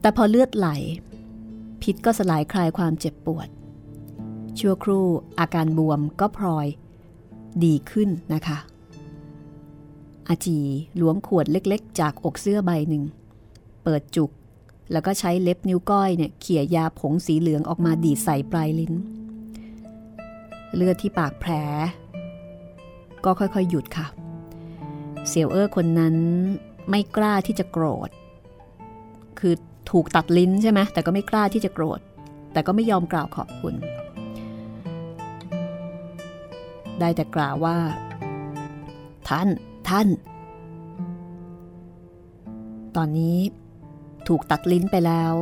[0.00, 0.68] แต่พอเลือดไหล
[1.82, 3.48] พิษก็สลายคลายความเจ็บปวด
[4.58, 5.06] ชั่วครู่
[5.38, 6.66] อาการบวมก็พลอย
[7.64, 8.58] ดีขึ้นนะคะ
[10.30, 10.58] อาจี
[11.00, 13.02] ล้วงขวดเล็กๆ จากอกเสื้อใบหนึ่ง
[13.84, 14.30] เปิดจุก
[14.92, 18.94] แล้วก็ใช้เล็บนิ้วก้อยเนี่ยเขี่ยยาผงสีเหลืองออกมาดีดใส่ปลายลิ้น
[20.74, 21.52] เลือดที่ปากแผล
[23.24, 24.06] ก็ค่อยๆหยุดค่ะ
[25.28, 26.14] เสี่ยวเอ้อคนนั้น
[26.90, 28.10] ไม่กล้าที่จะโกรธ
[29.38, 29.54] คือ
[29.90, 32.00] ถูกตัดลิ้นใช่ไหมแต่ก็ไม่กล้าที่จะโกรธ
[32.52, 33.74] แต่ก็ไม่ยอมกล่าวขอบคุณ
[37.00, 37.76] ได้แต่กล่าวว่า
[39.28, 39.48] ท่าน
[39.90, 40.08] ท่าน
[42.96, 43.38] ตอนนี้
[44.28, 45.32] ถูกตัดลิ้นไปแล้ว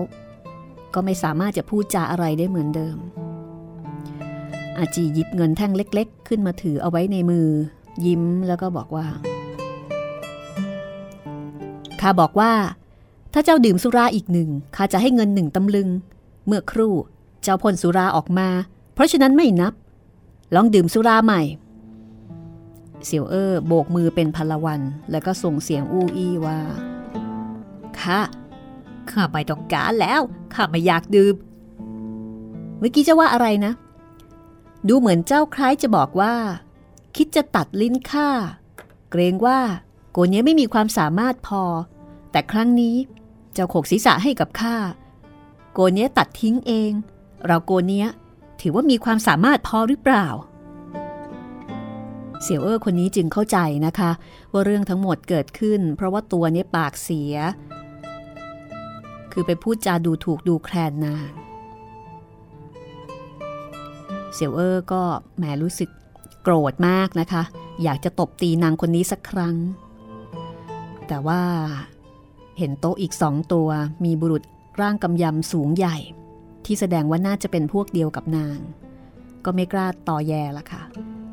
[0.94, 2.98] ก็ไม่สามารถจะพูดจาอะไรได้เหมือนเดิม
[4.78, 7.48] อาจีหยิบเงินแท่งเล็ก ๆ ขึ้นมาถือเอาไว้ในมือ
[8.06, 9.06] ยิ้มแล้วก็บอกว่า
[12.00, 12.52] ข้าบอกว่า
[13.32, 15.88] ถ้าเจ้าดื่มสุราอีกหนึ่งข้าจะให้เงินหนึ่งตำลึง
[16.46, 16.94] เมื่อครู่
[17.42, 18.48] เจ้าพ่นสุราออกมา
[18.94, 19.72] เพราะฉะนั้นไม่นับ
[20.54, 21.42] ลองดื่มสุราใหม่
[23.04, 24.80] เสี่ยวเอ้อโบกมือเป็นพลวัน
[25.10, 26.60] แล้วก็ส่งเสียงอู้อี้ว่า
[28.00, 28.20] ข้า
[29.10, 30.20] ข้าไม่ต้องการแล้ว
[30.54, 31.34] ข้าไม่อยากดื่ม
[32.78, 33.72] เมื่อกี้จะว่าอะไรนะ
[34.88, 36.34] ดูเหมือนเจ้าคล้ายจะบอกว่า
[37.16, 38.28] คิดจะตัดลิ้นข้า
[39.10, 39.60] เกรงว่า
[40.12, 41.62] โกเนี้ยไม่มีความสามารถพอ
[42.30, 42.96] แต่ครั้งนี้
[43.54, 44.76] เจ้าโขกศีรษะให้กับข้า
[45.72, 46.92] โกเนี้ยตัดทิ้งเอง
[47.46, 48.08] เราโกเนี้ย
[48.60, 50.26] ถือว่ามีความสามารถพอหรือเปล่า
[52.42, 54.10] เสี่ยวเอ้อคนนี้จึงเข้าใจนะคะ
[54.52, 57.34] ว่าเรื่องทั้งหมดเกิดขึ้น เพราะว่าตัวนี้ปากเสีย
[59.32, 61.30] คือไปพูดจาดูถูกดูแคลนนาง
[64.34, 65.02] เสี่ยวเอ้อก็
[65.36, 65.90] แหมรู้สึก
[66.42, 67.42] โกรธมากนะคะ
[67.82, 69.56] อยากจะตบตีนางคนนี้สักครั้ง
[71.08, 71.42] แต่ว่า
[72.58, 73.68] เห็นโต๊ะอีกสองตัว
[74.04, 74.42] มีบุรุษ
[74.80, 75.96] ร่างกำยำสูงใหญ่
[76.64, 78.58] ที่แสดงว่าน่าจะเป็นพวกเดียวกับนาง
[79.44, 80.82] ก็ไม่กล้าต่อแยละค่ะ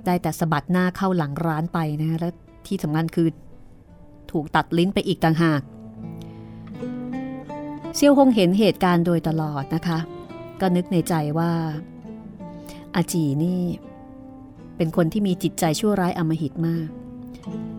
[0.06, 2.30] ได้แต่สะบัดหน้าเข้าหลังร้านไปนะและ
[2.68, 3.28] ที่สำคัญคือ
[4.32, 5.62] ถูกตัดลิ้นไปอีกต่างหาก
[7.96, 10.00] เซียวฮงเห็นเหตุการณ์โดยตลอดนะคะ
[10.62, 11.52] ก็นึกในใจว่า
[12.96, 13.62] อาจีนี่
[14.78, 16.88] เป็นคนที่มีจิตใจชั่วร้ายอมหิตมาก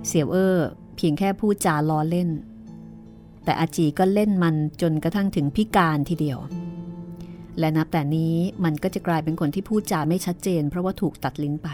[0.06, 0.58] เสี่ยวเอ้อ
[0.96, 2.28] เพียงแค่พูดจาล้อเล่น
[3.44, 6.38] แต่อาจีก็เล่นมันจนกระทั่งถึงพิการทีเดียว
[7.58, 8.34] และนับแต่นี้
[8.64, 11.68] มันก็จะกลายเป็นคนที่พูดจาไม่ชัดเจน เพราะว่าถูกตัดลิ้นไป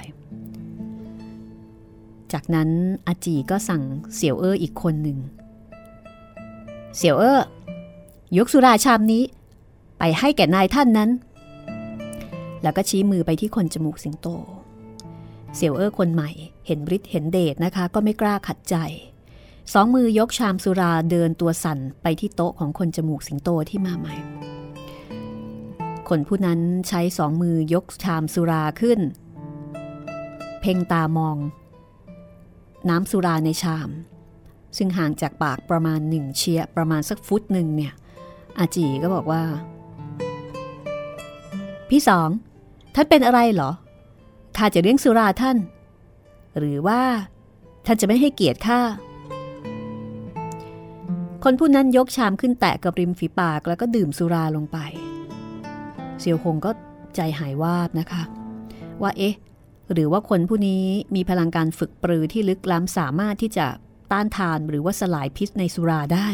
[2.33, 2.69] จากนั้น
[3.07, 3.83] อาจีก็สั่ง
[4.15, 5.19] เสี่ยวเอ้ออีกคนหนึ่ง
[6.97, 7.41] เสี่ยวเอ้อ
[8.39, 9.23] ยกสุราชามนี้
[9.99, 11.11] ไปให้แก่นายท่านนั้น
[12.63, 14.29] แล้วก็ชี้มือไปที่คนจมูกสิงโต
[15.57, 16.31] เสี่ยวเอ้อคนใหม่
[16.67, 18.77] เห็นฤทธิ์เห็นเดชนะคะ ก็ไม่กล้าขัดใจ
[19.73, 24.15] สองมือยกชามสุราเดินตัวสั่นไปที่โต๊ะของคนจมูกสิงโตที่มาใหม่
[26.09, 29.01] คนผู้นั้นใช้สองมือยกชามสุราขึ้น
[30.61, 31.37] เพ่งตามอง
[32.91, 33.91] น้ำสุราในชาม
[34.77, 37.93] ซึ่งห่างจากปากประมาณหนึ่งเชียประมาณสักฟุตหนึ่งเนี่ย
[38.59, 39.43] อาจีก็บอกว่า
[41.89, 42.29] พี่สอง
[42.95, 43.71] ท่านเป็นอะไรเหรอ
[44.57, 45.57] ข้าจะเลี้ยงสุราท่าน
[46.59, 47.01] หรือว่า
[47.87, 48.81] ท่านจะไม่ให้เกียรติข้า
[51.45, 54.79] คนผู้นั้นยกชามขึ้นแตะกับริมฝีปากแล้วก็ดื่มสุราลงไป
[56.21, 56.71] เซียวคงก็
[57.15, 58.23] ใจหายวาบนะคะ
[59.03, 59.35] ว่าเอ๊ะ
[59.93, 63.67] หรือว่าคนผู้นี้มีพลังการฝึกปรือที่ลึกล้ำสามารถที่จะ
[64.13, 66.29] ต้านทานหรือว่าสลายพิษในสุราได้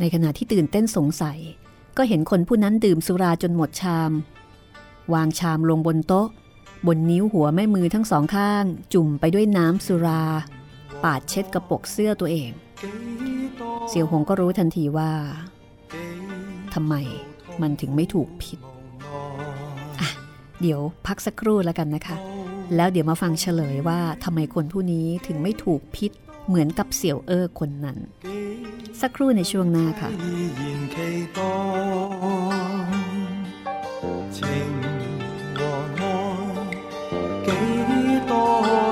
[0.00, 1.38] ในขณะที่ตื่นเต้นสงสัย
[1.96, 4.12] ก็เห็นคนผู้นั้นดื่มสุราจนหมดชาม
[5.14, 6.28] วางชามลงบนโต๊ะ
[6.86, 10.24] บนนิ้วหัวแม่มือทั้งสองข้าง จุ่มไปด้วยน้ำสุรา
[11.04, 12.50] ปาดเช็ดกระปกเสื้อตัวเอง
[13.88, 15.12] เซียวหงก็รู้ทันทีว่า
[16.74, 16.94] ทำไม
[17.60, 18.58] มันถึงไม่ถูกผิด
[20.61, 22.17] เดี๋ยวพักสักครู่แล้วกันนะคะ
[22.75, 26.11] แล้วเดี๋ยวมาฟังเฉลยว่าทำไมคนผู้นี้ถึงไม่ถูกพิษ
[26.47, 27.97] เหมือนกับเสี่ยวเออคนนั้น
[29.01, 30.09] สักครู่ในช่วงหน้าค่ะ
[34.35, 34.39] 情
[35.55, 35.59] 和
[36.25, 38.86] 爱几多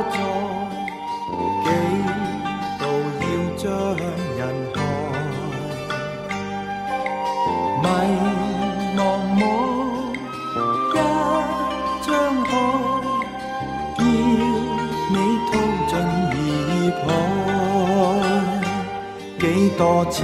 [19.76, 20.22] 多次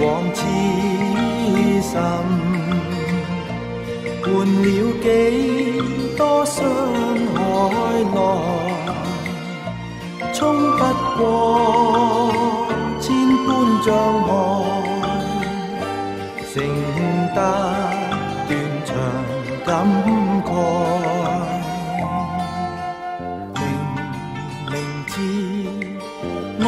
[0.00, 0.40] 往痴
[1.80, 1.92] 心。
[4.22, 4.30] 換
[4.62, 4.66] 了
[5.02, 5.06] 幾
[6.16, 6.56] 多傷
[7.34, 7.36] 害
[8.14, 8.16] 來，
[10.32, 10.36] 衝
[10.78, 10.80] 不
[11.18, 11.18] 過
[13.00, 13.04] 千
[13.44, 13.48] 般
[13.84, 13.86] 障
[14.24, 14.28] 礙，
[16.52, 16.54] 承
[17.34, 17.38] 擔
[18.48, 18.50] 斷
[18.86, 18.88] 腸
[19.66, 19.68] 感
[20.44, 20.48] 慨。
[23.60, 23.62] 明
[24.70, 24.72] 明
[25.06, 25.12] 知
[26.60, 26.66] 愛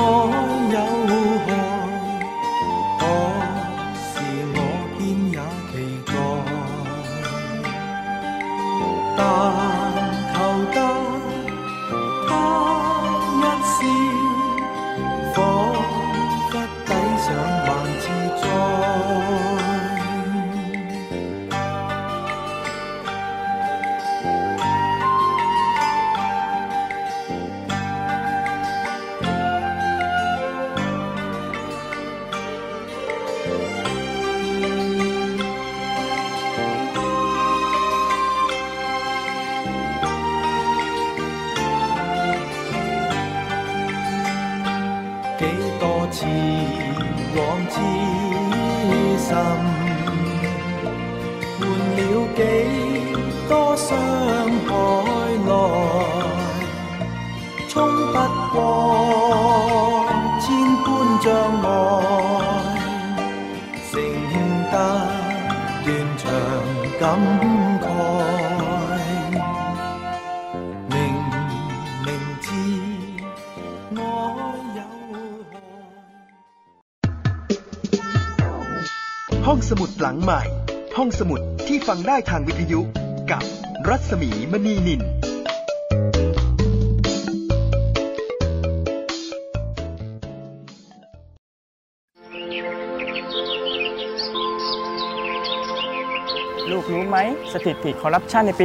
[82.07, 82.81] ได้ทางวิทยุ
[83.31, 83.43] กับ
[83.89, 85.01] รัศมีมณีนิน
[96.71, 97.19] ลูกรู้ไหม
[97.53, 98.65] สถิติคอร์รัปชันในปี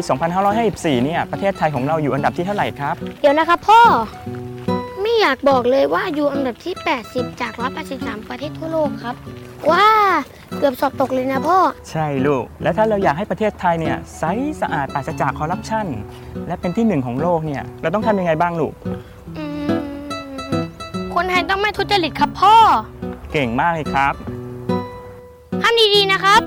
[0.52, 3.82] 2554 เนี่ย ประเทศไทยของเราอยู่อันดับที่เท่าไหร่ครับ เดี๋ยวนะครับพ่อ
[5.02, 6.76] ไม่อยากบอกเลยว่าอยู่อันดับที่
[7.08, 7.54] 80 จาก
[7.92, 9.16] 183 ประเทศทั่วโลกครับ
[9.70, 9.88] ว้า
[10.62, 11.58] เกือบสอบตกเลยนะพ่อ
[11.92, 14.24] ใช่ลูก และถ้าเราอยากให้ประเทศไทยเนี่ยใส
[14.62, 15.86] สะอาดปราศจากคอร์รัปชัน
[16.48, 18.74] และเป็นที่หนึ่งของโลกเนี่ยเราต้องทำยังไงบ้างลูก
[19.38, 19.70] อืม
[21.16, 22.56] คนไทยต้องไม่ทุจริตครับพ่อ
[23.32, 24.14] เก่งมากเลยครับ
[25.62, 26.42] ทำดีๆนะครับ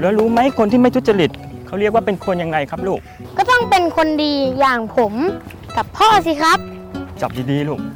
[0.00, 1.30] แล้วรู้ไหมคนที่ไม่ทุจริต
[1.66, 3.00] เขาเรียกว่าเป็นคนยังไงครับลูก
[3.38, 5.12] ก็ต้องเป็นคนดีอย่างผม
[5.76, 6.58] กับพ่อสิครับ
[7.20, 7.95] จับดีๆลูกพ่อ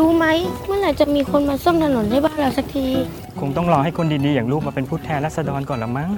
[0.00, 0.26] รู้ไหม
[0.66, 2.86] เมื่อไหร่จะมีคนมาซ่อมถนนให้บ้านเราสักที
[3.40, 6.10] คงต้องรอให้คนดีๆอย่างลูกมาเป็นผู้แทนรัษฎรก่อนละมั้ง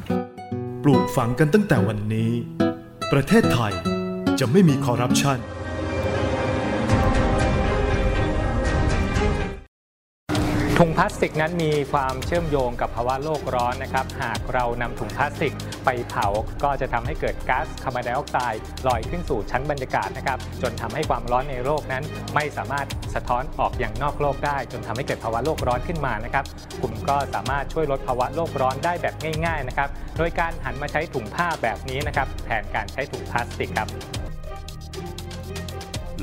[0.82, 2.30] ปลูกฝังกันตั้งแต่วันนี้
[3.12, 3.72] ประเทศไทย
[4.38, 5.38] จะไม่มีคอร์รัปชัน
[10.80, 16.26] ถุงพลาสติกนั้นมีความเชื่อมโยงกับภาวะโลกร้อนนะครับ หากเรานำถุงพลาสติกไปเผา
[16.62, 26.44] ก็จะทำให้เกิดก๊าซคาร์บอนไดออกไซด์ลอยขึ้นสู่ชั้นบรรยากาศนะครับ จนทำให้ความร้อนในโลกนั้น ไม่สามารถสะท้อนออกอย่างนอกโลกได้ จนทำให้เกิดภาวะโลกร้อนขึ้นมานะครับ
[26.80, 29.14] คุณก็สามารถช่วยลดภาวะโลกร้อนได้แบบ
[29.46, 33.88] ง่าย ๆนะครับ โดยการหันมาใช้ถุงผ้าแบบนี้นะครับแทนการใช้ถุงพลาสติกครับ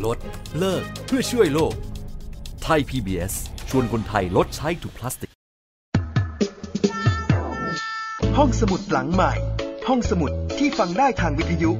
[0.05, 0.17] ลด
[0.57, 1.73] เลิกเพื่อช่วยโลก
[2.63, 3.35] ไทย PBS
[3.71, 5.31] ชวนคนไทยลดใช้ถุงพลาสติก
[8.37, 9.33] ห้องสมุดหลังใหม่
[9.87, 11.71] ห้องสมุดที่ฟังได้ทางวิทยุ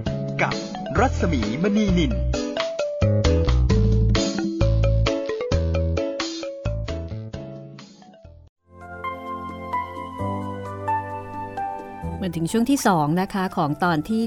[0.42, 0.54] กับ
[1.00, 2.12] รัศมีมณีนิน
[12.22, 14.22] มาถึงช่วงที่ 2 นะคะ ของตอนที่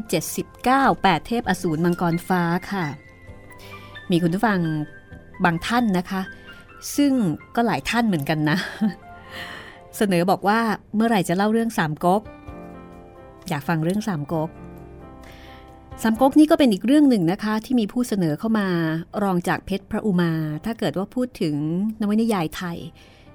[0.45, 2.87] 79 8 เทพอสูรมังกรฟ้าค่ะ
[4.11, 4.61] มีคุณผู้ฟัง
[5.45, 6.23] บางท่านนะคะ
[6.97, 7.13] ซึ่ง
[7.57, 8.59] ก็หลายท่านเหมือนกันนะ
[9.97, 10.61] เสนอบอกว่า
[10.97, 12.23] เมื่อไหร่จะเล่าเรื่องสามก๊ก
[13.49, 14.51] อยากฟังเรื่องสามก๊ก
[16.03, 18.69] สามก๊กนี่ก็เป็นอีกเรื่องหนึ่งนะคะ ที่มีผู้เสนอเข้ามา
[19.23, 20.33] รองจากเพชรพระอุมา
[20.65, 21.55] ถ้าเกิดว่าพูดถึง
[22.01, 22.79] นวนิยายไทย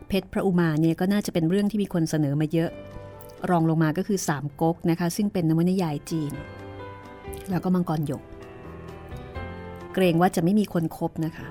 [0.08, 2.70] เพชรพระอุมาเนี่ยก็น่าจะเป็นเรื่องที่มีคนเสนอมาเยอะ
[3.50, 6.34] รองลงมาก็คือสามก๊กนะคะ ซึ่งเป็นนวนิยายจีน
[7.50, 8.24] แล้วก็มังกรหยก
[9.94, 11.46] เกรงว่าจะไม่มีคนครบนะคะ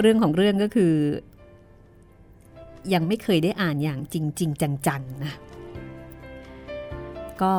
[0.00, 0.94] เรื่องของเรื่องก็คือ
[2.94, 4.50] ยังไม่เคยได้อ่านอย่างจริงจริง
[4.86, 5.32] จังๆนะ
[7.42, 7.52] ก็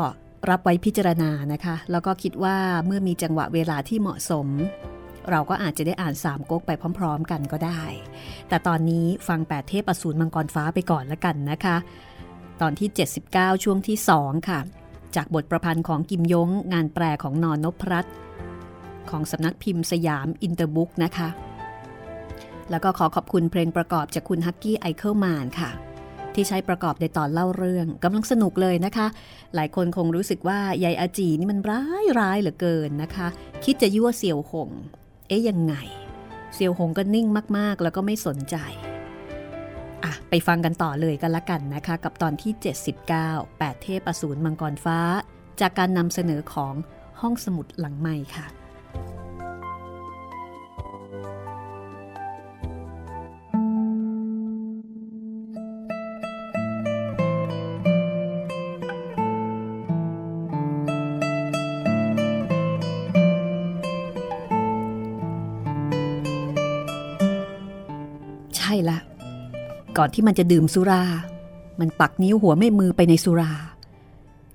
[0.49, 4.47] รับไว้พิจารณานะคะ แล้วก็คิดว่าเมื่อมีจังหวะเวลาที่เหมาะสม
[5.31, 7.81] เราก็อาจจะได้อ่านสามก๊กไปพร้อม ๆ กันก็ได้
[8.47, 11.77] แต่ตอนนี้ฟังแปดเทพอสูรมังกรฟ้าไปก่อนละกันนะคะ
[12.61, 12.89] ตอนที่
[13.25, 14.59] 79 ช่วงที่ 2 ค่ะ
[15.15, 18.13] จากบทประพันธ์ของกิมยงงานแปลของนอนนพรัตน์
[19.09, 21.29] ของสำนักพิมพ์สยามอินเตอร์บุ๊กนะคะ
[22.71, 25.71] แล้วก็ขอขอบคุณเพลงประกอบจากคุณฮักกี้ไอเคิลแมนค่ะ
[26.35, 29.07] ที่ใช้ประกอบในตอนเล่าเรื่องกำลังสนุกเลยนะคะ
[29.55, 33.27] หลายคนคงรู้สึกว่ายายอาจีนี่มันร้ายร้ายเหลือเกินนะคะ
[33.63, 34.69] คิดจะยั่วเสี่ยวหง
[35.27, 35.73] เอ๊ยยังไง
[36.53, 38.55] เสี่ยวหงก็นิ่งมากๆ แล้วก็ไม่สนใจ
[40.03, 42.51] อะไปฟังกันต่อเลยกันละกันนะคะ กับตอนที่
[43.19, 44.99] 79 8 เทพอสูรมังกรฟ้า
[45.61, 46.73] จากการนำเสนอของ
[47.21, 48.47] ห้องสมุดหลังใหม่ค่ะ
[69.97, 71.03] ก่อนที่มันจะดื่มสุรา
[71.79, 73.51] มันปักนิ้วหัวแม่มือไปในสุรา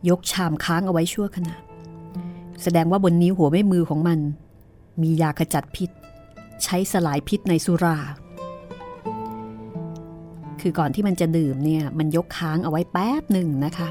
[0.08, 1.56] ยกชามค้างเอาไว้ชั่วขณะ
[2.62, 4.20] แสดงว่าบนนิ้วหัวแม่มือของมัน
[5.02, 5.90] มียาขจัดพิษ
[6.64, 7.98] ใช้สลายพิษในสุรา
[10.60, 13.88] คือก่อนที่มันจะดื่มเนี่ย มันยกค้างเอาไว้แป๊บหนึ่งนะคะ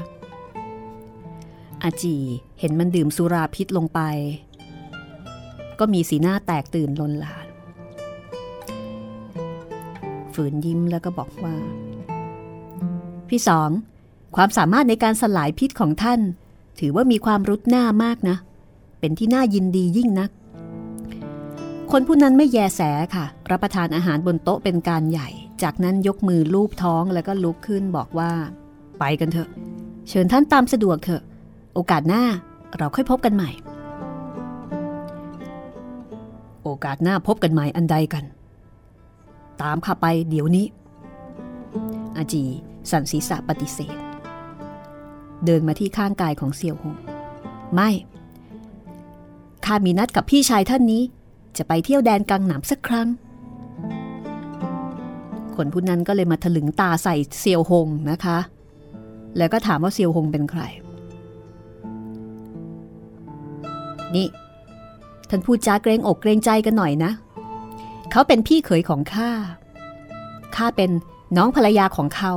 [1.82, 2.16] อาจี
[2.60, 4.00] เห็นมันดื่มสุราพิษลงไป
[5.78, 7.47] ก็มีสีหน้าแตกตื่นลนลาน
[10.38, 11.54] ฝืนยิ้มแล้วก็บอกว่า
[13.28, 13.70] พี่สอง
[14.36, 16.20] ความสามารถในการสลายพิษของท่าน
[16.80, 18.36] ถือว่ามีความรุดหน้ามากนะ
[19.00, 20.30] เป็นที่น่ายินดียิ่งนัก
[21.90, 22.80] คนผู้นั้นไม่แยแส
[23.14, 25.28] ค่ะ รับประทานอาหารบนโต๊ะเป็นการใหญ่
[25.62, 28.30] จากนั้นยกมือลูบท้องแล้วก็ลุกขึ้นบอกว่า
[28.98, 29.48] ไปกันเถอะ
[30.08, 31.22] เชิญท่านตามสะดวกเถอะ
[31.74, 32.24] โอกาสหน้า
[32.76, 33.50] เราค่อยพบกันใหม่
[36.62, 38.24] โอกาสหน้าพบกันใหม่อันใดกัน
[39.62, 40.66] ตามข้าไปเดี๋ยวนี้
[42.16, 42.44] อาจี
[42.90, 43.96] สันศีษะปฏิเสธ
[45.44, 46.96] เดินมาที่ข้างกายของเสี่ยวหง
[47.74, 47.90] ไม่
[49.64, 51.02] ข้ามีนัดกับพี่ชายท่านนี้
[51.56, 53.08] จะไปเที่ยวแดนกังหนามสักครั้ง
[55.54, 58.38] คนผู้นั้นก็เลยมาถลึงตาใส่เซียวหงนะคะ
[59.36, 60.62] แล้วก็ถามว่าเซียวหงเป็นใคร
[64.14, 64.26] นี่
[65.28, 67.10] ท่านพูดจาเกรงอกเกรงใจกันหน่อยนะ
[68.10, 69.30] เขาเป็นพี่เขยของข้า
[70.56, 70.90] ข้าเป็น
[71.36, 72.32] น้องภรรยาของเขา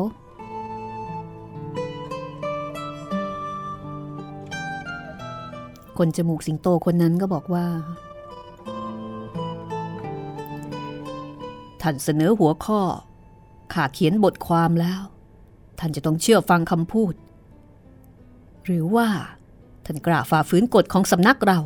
[5.97, 7.65] คนจมูกสิงโตคนนั้นก็บอกว่า
[11.82, 12.82] ท่านเสนอหัวข้อ
[13.74, 15.01] ข้าเขียนบทความแล้ว
[15.80, 17.13] ท่านจะต้องเชื่อฟังคำพูด
[18.65, 19.07] หรือว่า
[19.86, 21.59] ท่านกล้าฝ่าฝืนกฎของสำนักเรา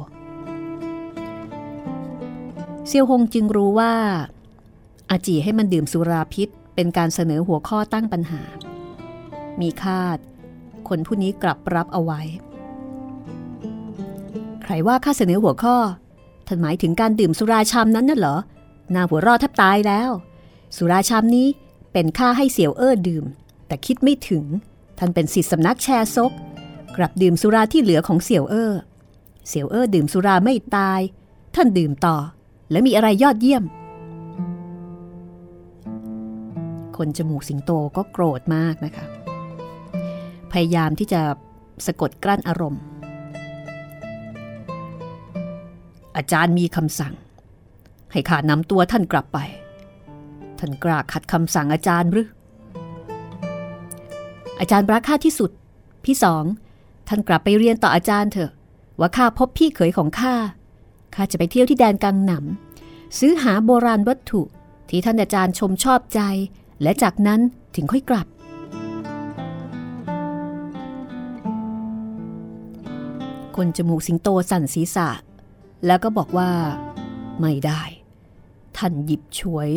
[2.88, 3.94] เซียวหงจึงรู้ว่า
[5.10, 8.42] อาจีให้มันดื่มสุราพิษ เป็นการเสนอหัวข้อตั้งปัญหา
[9.62, 10.18] มีคาด
[10.88, 12.22] คนผู้นี้กลับรับเอาไว้
[14.64, 15.78] ใครว่าข้าเสนอหัวข้อ
[16.48, 18.38] ท่านหมายถึงการดื่มสุราชามนั้นน่ะเหรอ
[18.96, 20.10] นาหัวรอดแทบตายแล้ว
[20.78, 21.48] สุราชามนี้
[21.94, 23.26] เป็นค่าให้เสี่ยวเอ้อดื่ม
[23.68, 24.44] แต่คิดไม่ถึง
[24.98, 26.32] ท่านเป็นสิทธิสำนักแชร์ซก
[26.98, 28.74] กลับดื่มสุราที่เหลือของเสี่ยวเอ้อ
[29.48, 31.00] เสี่ยวเอ้อดื่มสุราไม่ตาย
[31.56, 32.18] ท่านดื่มต่อ
[32.72, 33.63] และมีอะไรยอดเยี่ยม
[36.97, 39.05] คนจมูกสิงโตก็โกรธมากนะคะ
[40.51, 41.22] พยายามที่จะ
[41.86, 42.82] สะกดกลั้นอารมณ์
[46.18, 47.13] อาจารย์มีคำสั่ง
[48.11, 49.39] ให้ข้านำตัวท่านกลับไป
[50.59, 52.28] ท่านกล้าขัดคำสั่งอาจารย์หรือ
[54.59, 55.51] อาจารย์รักข้าที่สุด
[56.05, 56.43] พี่สอง
[57.07, 58.51] ท่านกลับไปเรียนต่ออาจารย์เถอะ
[58.99, 60.36] ว่าข้าพบพี่เขยของข้า
[61.16, 64.41] ข้าจะไปเที่ยวที่แดนกังหนำซื้อหาโบราณวัตถุ
[64.89, 66.20] ที่ท่านอาจารย์ชมชอบใจ
[66.82, 67.39] และจากนั้น
[67.76, 68.28] ถึงค่อยกลับ
[73.55, 75.09] คนจมูกสิงโตสั่นศีรษะ
[75.86, 76.49] แล้วก็บอกว่า
[77.39, 77.82] ไม่ได้
[78.78, 79.72] ท่านหยิบฉวย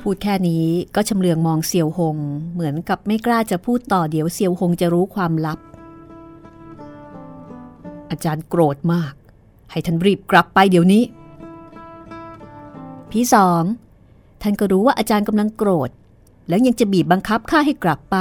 [0.00, 2.16] พูดแค่นี้ก็ชำเลืองมองเซียวหง
[2.52, 5.58] เหมือนกับไม่กล้าจะพูดต่อเดี๋ยวเซียวหงจะรู้ความลับ
[8.10, 9.12] อาจารย์โกรธมาก
[9.70, 11.02] ให้ท่านรีบกลับไปเดี๋ยวนี้
[13.10, 13.62] พี่สอง
[14.42, 15.90] ท่านก็รู้ว่าอาจารย์กำลังโกรธ
[16.48, 18.16] แล้วยังจะบีบบังคับข้าให้กลับไป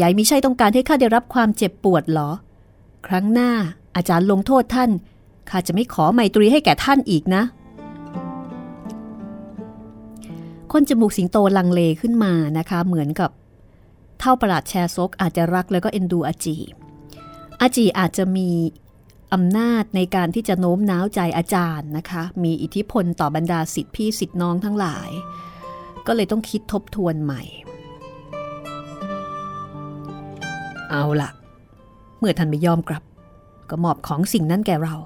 [0.00, 2.30] ยายมิใช่ต้องการให้ข้าได้รับความเจ็บปวดหรอ
[3.06, 3.50] ครั้งหน้า
[3.96, 4.90] อาจารย์ลงโทษท่าน
[5.50, 7.42] ข้าจะไม่ขอไมตรีให้แก่ท่านอีกนะ
[10.72, 13.30] คนจมูกสิงโตลังเลขึ้นมานะคะ เหมือนกับ
[14.20, 16.56] เท่าประหลาดแชร์ซกอาจจะรักแล้วก็เอ็นดูอาจี
[17.60, 18.50] อาจีอาจจะมี
[19.34, 25.10] อำนาจในการที่จะโน้มน้าวใจอาจารย์นะคะ มีอิทธิพลต่อบรรดาสิทธิพี่สิทธิน้องทั้งหลาย
[26.06, 27.42] ก็เลยต้องคิดทบทวนใหม่
[30.90, 31.30] เอาล่ะ
[32.18, 33.02] เมื่อท่านไม่ยอมกลับ
[33.70, 34.96] ก็มอบของสิ่งนั้นแก่เรา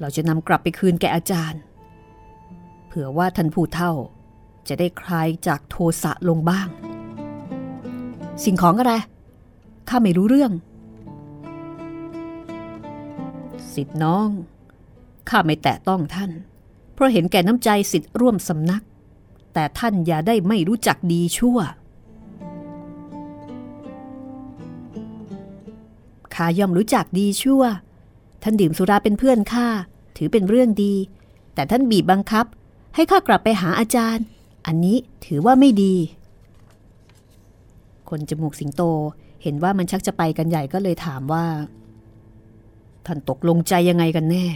[0.00, 1.60] เราจะนำกลับไปคืนแก่อาจารย์
[2.86, 3.92] เผื่อว่าท่านผู้เท่า
[4.68, 6.68] จะได้คลายจากโทสะลงบ้าง
[8.44, 8.92] สิ่งของอะไร
[9.88, 10.52] ข้าไม่รู้เรื่อง
[13.74, 14.28] สิทธิ์น้อง
[15.28, 16.30] ข้าไม่แตะต้องท่าน
[16.94, 18.82] เพราะเห็นแก่น้ำใจสิทธิ์ร่วมสำนัก
[19.54, 21.58] แต่ท่านอย่าได้ไม่รู้จักดีชั่ว
[26.34, 27.62] ข้าย่อมรู้จักดีชั่ว
[28.42, 29.66] ท่านดื่มสุราเป็นเพื่อนข้า
[30.16, 30.94] ถือเป็นเรื่องดี
[31.54, 32.46] แต่ท่านบีบบังคับ
[32.94, 34.24] ให้ข้ากลับไปหาอาจารย์
[34.66, 34.96] อันนี้
[35.26, 35.94] ถือว่าไม่ดี
[38.08, 38.82] คนจมูกสิงโต
[39.42, 41.44] เห็นว่ามันชักจะไปกันใหญ่ก็เลยถามว่า
[43.06, 44.46] ท่านตกลงใจยังไงกันแน่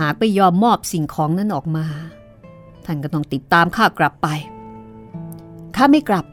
[0.00, 1.86] หากไม่ยอมมอบสิ่งของนั้นออกมา
[2.84, 4.28] ท่านก็ต้องติดตามข้ากลับไป
[5.76, 6.24] ข้าไม่กลับ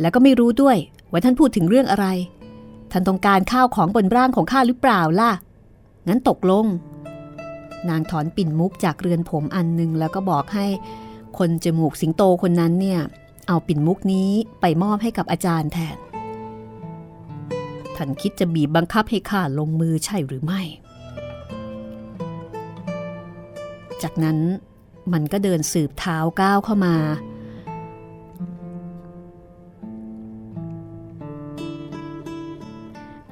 [0.00, 0.76] แล้วก็ไม่รู้ด้วย
[1.10, 2.06] ว่าท่านพูดถึงเรื่องอะไร
[2.92, 5.30] ท่านต้องการข้าวของบนร่างของข้าหรือเปล่าล่ะ
[6.08, 6.66] งั้นตกลง
[7.88, 10.66] นางถอนปิ่นมุกจากเรือนผมอันหนึ่งแล้วก็บอกให้
[11.38, 13.00] คนจมูกสิงโตคนนั้นเนี่ย
[13.48, 14.30] เอาปิ่นมุกนี้
[14.60, 15.96] ไปมอบให้กับอาจารย์แทน
[18.02, 20.60] ท่านคิดจะบีบบังคับให้ข้าลงมือใช่หรือไม่
[24.02, 24.38] จากนั้น
[25.12, 26.96] มันก็เดินสืบเท้าก้าวเข้ามา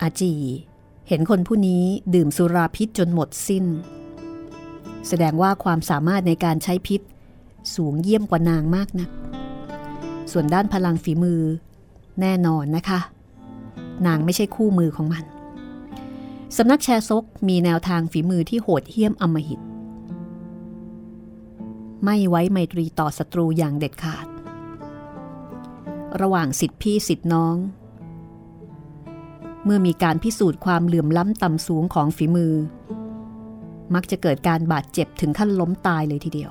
[0.03, 0.35] อาจี
[1.09, 1.83] เห็นคนผู้นี้
[2.15, 3.65] ดื่มสุราพิษจนหมดสิ้น
[5.09, 7.01] แสดงว่าความสามารถในการใช้พิษ
[7.75, 9.11] สูงเยี่ยมกว่านางมากนัก
[10.33, 11.41] ส่วนด้านพลังฝีมือ
[12.21, 13.01] แน่นอนนะคะ
[14.07, 15.25] นางไม่ใช่คู่มือของมัน
[16.57, 19.61] สำนักแชร์ซกมีแนวทางฝีมือที่โหดเหี้ยมอำมหิต
[22.05, 24.27] ไม่ไว้ไมตรีต่อศัตรูอย่างเด็ดขาด
[26.21, 27.57] ระหว่างสิทธิพี่สิทธิน้อง
[29.65, 32.55] เมื่อมีการพิสูจน์ความเหลื่อมล้ำต่ำสูงของฝีมือ
[33.95, 36.51] มักจะเกิดการบาดเจ็บถึงขั้นล้มตายเลยทีเดียว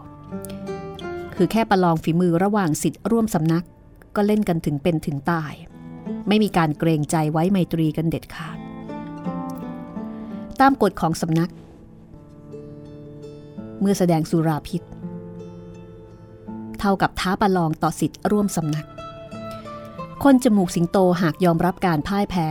[1.35, 3.65] คือแค่ประลองฝีมือระหว่างสิทธิร่วมสำนัก
[4.15, 5.53] ก็เล่นกันถึงเป็นถึงตาย
[6.27, 8.57] ไม่มีการเกรงใจไว้ไมตรีกันเด็ดขาด
[10.59, 11.51] ตามกฎของสำนัก
[13.79, 14.81] เมื่อแสดงสุราพิษ
[16.79, 18.87] เท่ากับท้าประลองต่อสิทธิ์ร่วมสำนัก
[20.23, 22.49] คนจมูกสิงโตหากยอมรับการพ่ายแพ้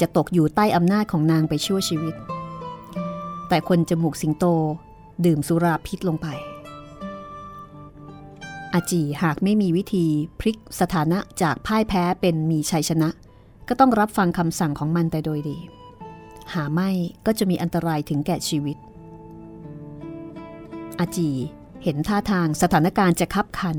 [0.00, 2.14] จะตกอยู่ใต้อำนาจของนางไปชั่วชีวิต
[3.48, 4.44] แต่คนจมูกสิงโต
[5.24, 6.26] ดื่มสุราพิษลงไป
[8.74, 10.06] อาจีหากไม่มีวิธี
[10.40, 13.08] พลิกสถานะจากพ่ายแพ้เป็นมีชัยชนะ
[13.68, 15.58] ก็ต้องรับฟังคำสั่งของมันแต่โดยดี
[16.52, 16.90] หาไม่
[17.26, 18.76] ก็จะมีอันตรายถึงแก่ชีวิต
[20.98, 21.30] อาจี
[21.82, 23.78] เห็นท่าทางสถานการณ์จะคับขัน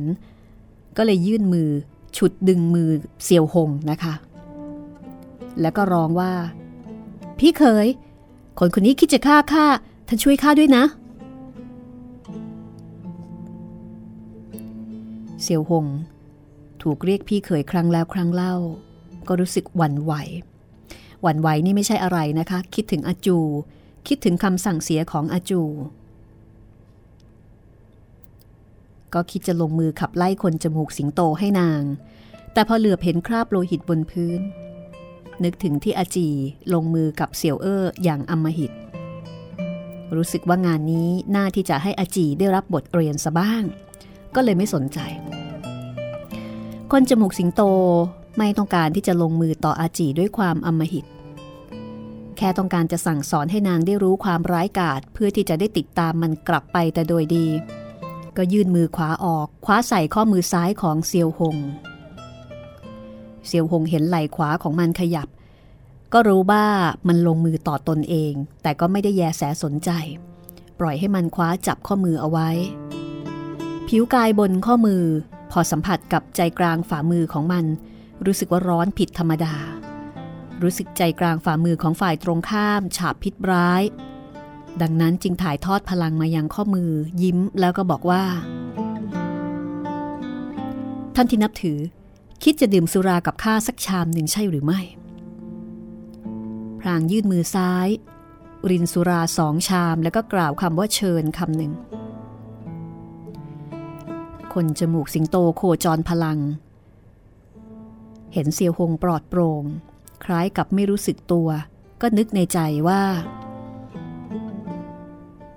[0.97, 1.69] ก็เลยยื่นมือ
[2.17, 2.89] ฉุดดึงมือ
[3.23, 4.13] เซียวหงนะคะ
[5.61, 6.31] แล้วก็ร้องว่า
[7.39, 7.87] พี่เคย
[8.59, 9.65] คนคนนี้คิดจะฆ่าข้า
[10.07, 10.83] ท่านช่วยข้าด้วยนะ
[15.47, 15.85] เซียวหง
[16.81, 18.55] ถูกเรียกพี่เขยครั้งแล้วครั้งเล่า
[19.27, 20.13] ก็รู้สึกหวั่นไหว
[21.21, 23.37] หวั่นไหวนี่ไม่ใช่อะไรนะคะ คิดถึงอาจู
[24.07, 25.61] คิดถึงคำสั่งเสียของอาจู
[29.13, 31.83] ก็คิดจะลงมือขับไล่คนจมูกสิงโตให้นาง
[32.53, 34.41] แต่พอเหลือบเห็นคราบโลหิตบนพื้น
[35.43, 36.27] นึกถึงที่อาจี
[36.73, 38.71] ลงมือกับเสี่ยวเอ้ออย่างอำมหิต
[40.15, 43.63] รู้สึกว่างานนี้น่าที่จะให้อาจีได้รับบทเรียนซะบ้าง
[44.35, 44.99] ก็เลยไม่สนใจ
[46.91, 47.61] คนจมูกสิงโต
[48.37, 51.05] ไม่ต้องการที่จะลงมือต่ออาจีด้วยความอำมหิต
[52.37, 57.47] แค่ต้องการจะสั่งสอนให้นางได้รู้ความร้ายกาจเพื่อที่จะได้ติดตามมันกลับไปแต่โดยดี
[58.37, 61.57] ก็ยื่นมือขวาออกคว้าใส่ข้อมือซ้ายของเซียวหง
[63.47, 65.27] เซียวหงเห็นไหล่ขวาของมันขยับ
[66.13, 66.65] ก็รู้ว่า
[67.07, 69.89] มันลงมือต่อตนเอง แต่ก็ไม่ได้แยแสสนใจ
[70.79, 72.49] ปล่อยให้มันคว้าจับข้อมือเอาไว้
[73.91, 75.03] ผิวกายบนข้อมือ
[75.51, 77.65] พอสัมผัสกับใจกลางฝ่ามือของมัน
[78.25, 79.55] รู้สึกว่าร้อนผิดธรรมดา
[80.61, 83.83] รู้สึกใจกลางฝ่ามือของฝ่ายตรงข้าม ฉาบพิษร้าย
[84.81, 88.23] ดังนั้นจึงถ่ายทอดพลังมายังข้อมือ ยิ้มแล้วก็บอกว่า
[91.15, 91.79] ท่านที่นับถือ
[92.43, 94.81] คิดจะดื่มสุรากับข้าสักชามหนึ่งใช่หรือไม่
[96.79, 97.87] พรางยื่นมือซ้าย
[98.69, 101.73] รินสุราสองชามแล้วก็กล่าวคำว่าเชิญคำหนึ่ง
[104.61, 106.39] คนจมูกสิงโตโคจรพลัง
[108.33, 109.63] เห็นเซียวหงปลอดโปร่ง
[110.23, 111.49] คล้ายกับไม่รู้สึกตัว
[112.01, 113.01] ก็นึกในใจว่า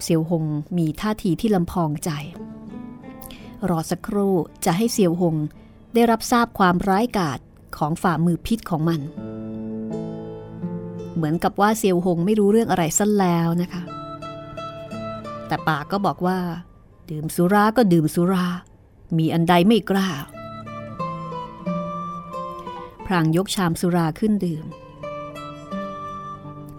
[0.03, 0.45] เซียวหง
[0.79, 2.11] มีท่าทีที่ลำพองใจ
[3.69, 4.35] รอสักครู่
[4.65, 5.37] จะให้เซียวหง
[5.95, 7.39] ได้รับทราบความร้ายกาจ
[7.77, 9.01] ของฝ่ามือพิษของมัน
[11.15, 13.83] เหมือนกับว่าเซียวหงไม่รู้เรื่องอะไรสั้นแล้วนะคะ
[15.47, 16.39] แต่ปากก็บอกว่า
[17.11, 18.47] ดื่มสุราก็ดื่มสุรา
[19.19, 20.09] มีอันใดไม่กล้า
[23.07, 24.67] พรางยกชามสุราขึ้นดื่ม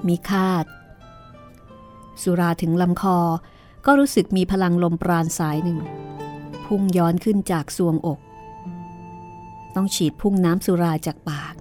[0.08, 0.66] มีคาด
[2.24, 3.18] สุราถึงลำคอ
[3.86, 5.80] ก็รู้สึกมีพลังลมปราณสายหนึ่ง
[6.66, 8.20] พุ่งย้อนขึ้นจากซวงอก
[9.76, 11.56] ต้องฉีดพุ่งน้ำสุราจากปาก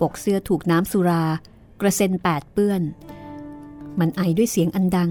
[0.00, 1.22] ปกเสื้อถูกน้ำสุรา
[1.80, 2.82] กระเซ็นแปดเปื้อน
[3.98, 5.10] มันไอด้วยเสียงอันดัง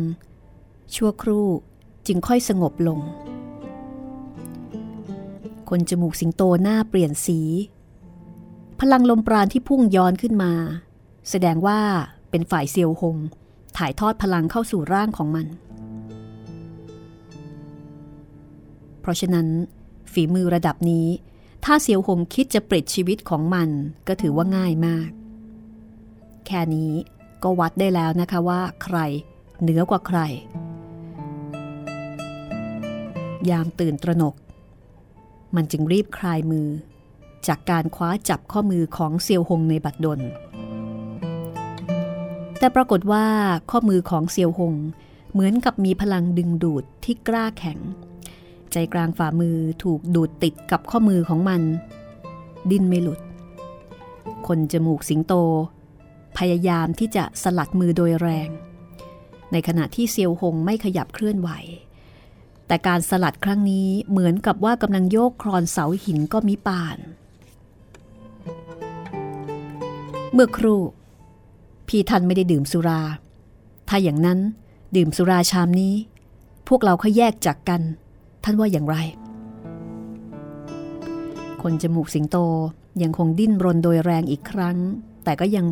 [0.96, 1.48] ชั่วครู่
[2.08, 3.00] จึงค่อยสงบลง
[5.70, 7.40] คนจมูกสิงโตหน้าเปลี่ยนสี
[8.80, 10.54] พลังลมปราณที่พุ่งย้อนขึ้นมา
[11.30, 11.80] แสดงว่า
[12.30, 13.18] เป็นฝ่ายเซียวหง
[13.78, 15.48] ถ่ายทอดพลังเข้าสู่ร่างของมัน
[19.02, 19.48] เพราะฉะนั้น
[20.12, 21.08] ฝีมือระดับนี้
[21.66, 23.70] ถ้าเซียวหงคิดจะปลิดชีวิตของมัน
[24.08, 25.10] ก็ถือว่าง่ายมาก
[26.48, 26.92] แค่นี้
[27.44, 28.98] ก็วัดได้แล้วนะคะว่าใคร
[29.62, 30.20] เหนือกว่าใคร
[33.50, 34.36] ยามตื่นตระหนก
[35.56, 36.68] มันจึงรีบคลายมือ
[37.48, 40.20] จากการคว้าจับข้อมือของเซียวหงในบัดดล
[42.60, 43.26] แต่ปรากฏว่า
[43.72, 44.74] ข้อมือของเซียวหง
[45.32, 47.80] เหมือนกับมีพลังดึงดูดที่กล้าแข็ง
[48.72, 51.62] ใจกลางฝ่ามือถูกดูดติดกับข้อมือของมัน
[52.72, 53.20] ดิ้นไม่หลุด
[54.48, 55.34] คนจมูกสิงโต
[56.38, 58.50] พยายามที่จะสลัดมือโดยแรง
[59.52, 61.50] ในขณะที่เซียวหงไม่ขยับเคลื่อนไหว
[62.68, 66.98] แต่การสลัดครั้งนี้เหมือนกับว่ากำลังโยกคลอนเสาหินก็มิปาน
[70.34, 70.82] เมื่อครู่
[71.88, 73.02] พี่ทันไม่ได้ดื่มสุรา
[73.90, 74.40] ถ้าอย่างนั้น
[74.96, 75.94] ดื่มสุราชามนี้
[76.68, 77.82] พวกเราค่อยแยกจากกัน
[78.44, 78.96] ท่านว่าอย่างไร
[81.62, 82.38] คนจมูกสิงโต
[83.02, 84.78] ยังคงดิ้นรนโดยแรงอีกครั้ง
[85.24, 85.66] แต่ก็ยัง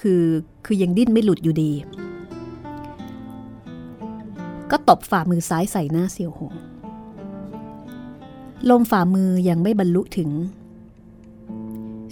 [0.00, 0.22] คือ
[0.66, 1.72] คือยังดิ้นไม่หลุดอยู่ดี
[4.72, 6.54] ก็ตบฝ่ามือซ้ายใส่หน้าเสี่ยวหง
[8.70, 10.30] ลมฝ่ามือยังไม่บรรลุถึง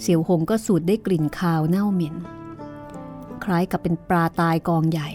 [0.01, 2.15] เสียวหงก็สูดได้กลิ่นคาวเน่าเหม็น
[3.43, 5.09] คล้ายกับเป็นปลาตายกองใหญ่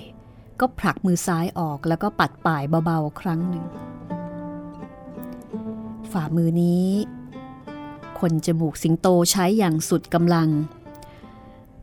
[0.60, 3.66] ก็ผลักมือซ้ายออกแล้วก็ปัดป่ายเบาๆครั้งหนึ่ง
[6.12, 6.88] ฝ่ามือนี้
[8.20, 10.48] คนจมูกสิงโตใช้อย่างสุดกำลัง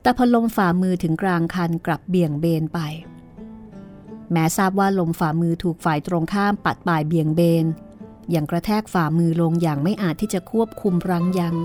[0.02, 2.80] แต่พอลมฝ่ามือถึงกลางคันกลับเบี่ยงเบนไป
[4.34, 7.66] แม้ทราบว่าลมฝ่ามือถูกฝ่ายตรงข้ามปัดป่ายเบี่ยงเบน
[8.32, 11.56] อย่างกระแทกฝ่ามือลงอย่างไม่อาจที่จะควบคุมรังยัง้ง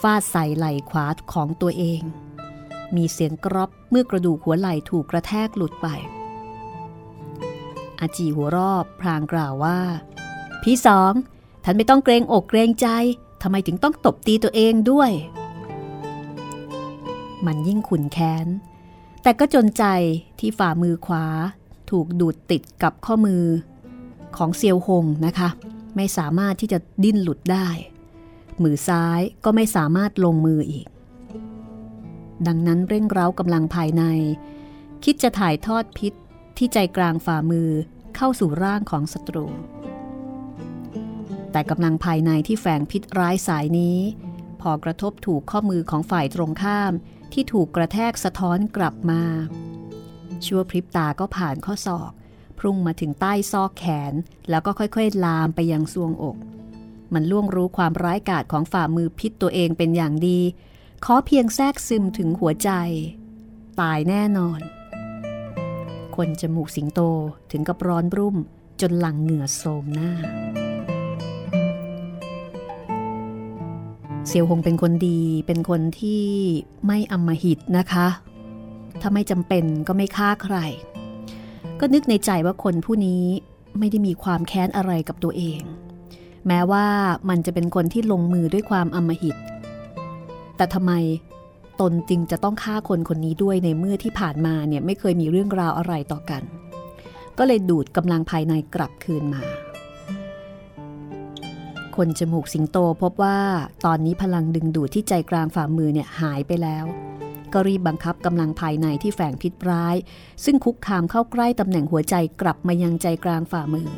[0.00, 2.02] ฟาดใส่ไหล่ขวาของตัวเอง
[2.96, 5.86] มีเสียงกรอบเมื่อกระดูกหัวไหล่ถูกกระแทกหลุดไป
[8.00, 9.80] อาจีหัวรอบพลางกล่าวว่า
[10.62, 11.12] พี่สอง
[11.64, 12.88] ท่านไม่ต้องเกรงอกเกรงใจ
[13.42, 15.10] ทำไมถึงต้องตบตีตัวเองด้วย
[17.46, 18.46] มันยิ่งขุนแค้น
[19.22, 19.84] แต่ก็จนใจ
[20.38, 21.24] ที่ฝ่ามือขวา
[21.90, 23.44] ถูกดูดติดกับข้อมือ
[24.36, 25.48] ของเซียวหงนะคะ
[25.96, 27.68] ไม่สามารถที่จะดิ้นหลุดได้
[28.62, 30.86] มือซ้ายก็ไม่สามารถลงมืออีก
[32.46, 34.04] ดังนั้นเร่งเร้ากำลังภายใน
[35.04, 36.12] คิดจะถ่ายทอดพิษ
[36.56, 37.70] ที่ใจกลางฝ่ามือ
[38.16, 39.46] เข้าสู่ร่างของศัตรู
[41.52, 43.98] แต่กำลังภายในที่แฝงพิษร้ายสายนี้
[44.60, 46.92] พอกระทบถูกข้อมือของฝ่ายตรงข้าม
[47.32, 49.22] ที่ถูกกระแทกสะท้อนกลับมา
[50.46, 52.12] ชั่วพริบตาก็ผ่านข้อศอก
[52.58, 54.12] พุ่งมาถึงใต้ซอกแขน
[54.50, 56.36] แล้วก็ค่อยๆ ลามไปยังซวงอก
[57.14, 60.40] มันล่วงรู้ความร้ายกาจของฝ่ามือพิษตัวเองเป็นอย่างดี
[61.04, 62.70] ขอเพียงแทรกซึมถึงหัวใจ
[63.80, 64.60] ตายแน่นอน
[66.16, 67.00] คนจมูกสิงโต
[67.50, 68.36] ถึงกับร้อนรุ่ม
[68.80, 70.10] จนหลังเหงื่อโสมหน้า
[74.26, 76.24] เซียวหงเป็นคนดีเป็นคนที่
[76.86, 78.06] ไม่อำมหิตนะคะ
[79.00, 80.56] ถ้าไม่จำเป็นก็ไม่ฆ่าใคร
[81.80, 83.24] ก็นึกในใจว่าคนผู้นี้
[83.78, 85.60] ไม่ได้มีความแค้นอะไรกับตัวเอง
[86.46, 86.86] แม้ว่า
[87.28, 89.36] มันจะเป็นคนที่ลงมือด้วยความอำมหิต
[90.56, 90.92] แต่ทำไม
[91.80, 96.42] ตนจึงจะต้องฆ่าคนคนนี้ด้วยในเมื่อที่ผ่านมาเนี่ยไม่เคยมีเรื่องราวอะไรต่อกัน
[97.38, 99.42] ก็เลยดูดกำลังภายในกลับคืนมา
[101.96, 103.38] คนจมูกสิงโตพบว่า
[103.84, 106.84] ตอนนี้พลังดึงดูดที่ใจกลางฝ่ามือเนี่ยหายไปแล้ว
[107.52, 109.96] ก็รีบบังคับกำลังภายในที่แฝงพิษร้าย
[110.44, 113.90] ซึ่งคุกคามเข้าใกล้ตำแหน่งหัวใจกลับมายังใจกลางฝ่ามือ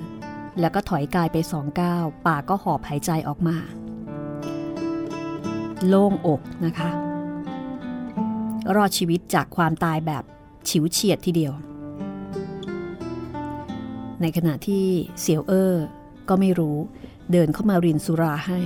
[0.61, 3.57] แล้วก็ถอยกายไปสองก้าวป่ากก็หอบหายใจออกมา
[5.87, 6.91] โล่งอกนะคะ
[8.77, 10.25] รอดชีวิตจากความตายแบบ
[10.69, 11.53] ฉิวเฉียดทีเดียว
[14.21, 14.85] ในขณะที่
[15.21, 15.75] เสี่ยวเอ้อ
[16.29, 16.77] ก็ไม่รู้
[17.33, 18.59] เดินเข้ามารินสุราให้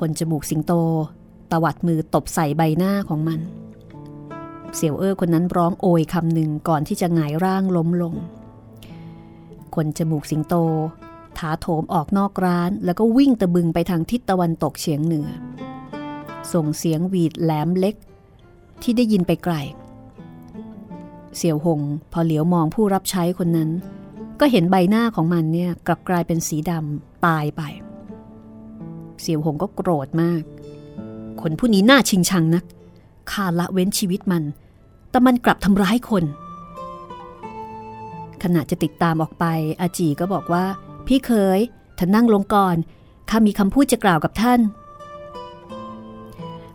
[0.00, 0.72] คนจมูกสิงโต
[1.52, 3.40] ตวัดมือตบใส่ใบหน้าของมัน
[4.80, 8.14] เสี่ยวเอ้อคนนั้นร้องโอยคำหนึ่งก่อนที่จะหงายร่างล้มลง
[9.74, 10.54] คนจมูกสิงโต
[11.38, 15.28] ถาโถมออกนอกร้าน แล้วก็วิ่งตะบึงไปทางทิศตะวันตกเฉียงเหนือ
[16.52, 17.94] ส่งเสียงหวีดแหลมเล็ก
[18.82, 19.54] ที่ได้ยินไปไกล
[21.36, 21.80] เสี่ยวหง
[22.12, 23.70] พอเหลียวมองผู้รับใช้คนนั้น
[24.40, 27.62] ก็เห็นใบหน้าของมันเนี่ยกลับกลายเป็นสีดำตายไป
[29.20, 30.42] เสี่ยวหงก็โกรธมาก
[31.40, 32.64] คนผู้นี้น่าชิงชังนัก
[33.30, 34.42] ข้าละเว้นชีวิตมัน
[35.18, 36.24] แต่มันกลับทำร้ายคน
[38.42, 39.44] ขณะจะติดตามออกไป
[39.80, 40.64] อาจีก็บอกว่า
[41.06, 41.58] พี่เคย
[41.98, 42.76] ท่านนั่งลงก่อน
[43.30, 44.60] ข้ามีคำพูดจะกล่าวกับท่าน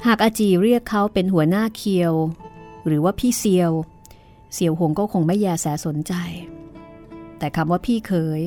[0.05, 2.13] หากอาจีเรียกเขาเป็นหัวหน้าเคียว
[2.87, 3.71] หรือว่าพี่เซียว
[4.53, 6.13] เซียวหงก็คงไม่แยแสสนใจ
[7.37, 8.41] แต่คำว่าพี่เคย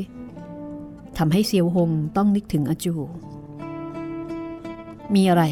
[1.18, 2.94] ทำให้เซียวหงต้องนึกถึงอาจู
[5.14, 5.42] มีอะไร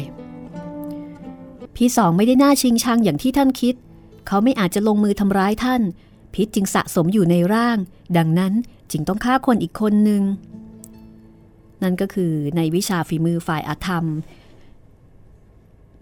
[1.75, 3.75] พี่สองไม่ได้น่าชิงชังอย่างที่ท่านคิด
[4.27, 5.81] เขาไม่อาจจะลงมือทำร้ายท่าน
[6.33, 7.77] พิษจึงสะสมอยู่ในร่าง
[8.17, 8.53] ดังนั้น
[8.91, 10.23] จึงต้องฆ่าคนอีกคนหนึ่ง
[11.83, 14.05] นั่นก็คือในวิชาฝีมือฝ่ายอาธรรม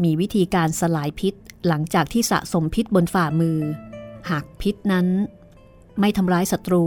[0.04, 1.34] มีวิธีการสลายพิษ
[1.68, 3.60] หลังจากที่สะสมพิษบนฝ่ามือ
[4.30, 5.08] หากพิษนั้น
[6.00, 6.84] ไม่ทำร้ายศัตรู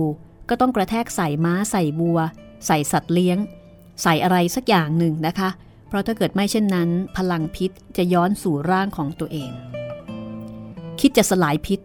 [0.48, 2.18] ก็ต้องกระแทกใส่ม้าใส่บัว
[2.66, 3.38] ใส่สัตว์เลี้ยง
[4.02, 5.50] ใส่อะไรสักอย่างหนึ่งนะคะ
[5.88, 9.50] เพราะถ้าเกิดไม่เช่นนั้น พลังพิษจะย้อนสู่ร่างของตัวเอง
[11.00, 11.80] คิดจะสลายพิษ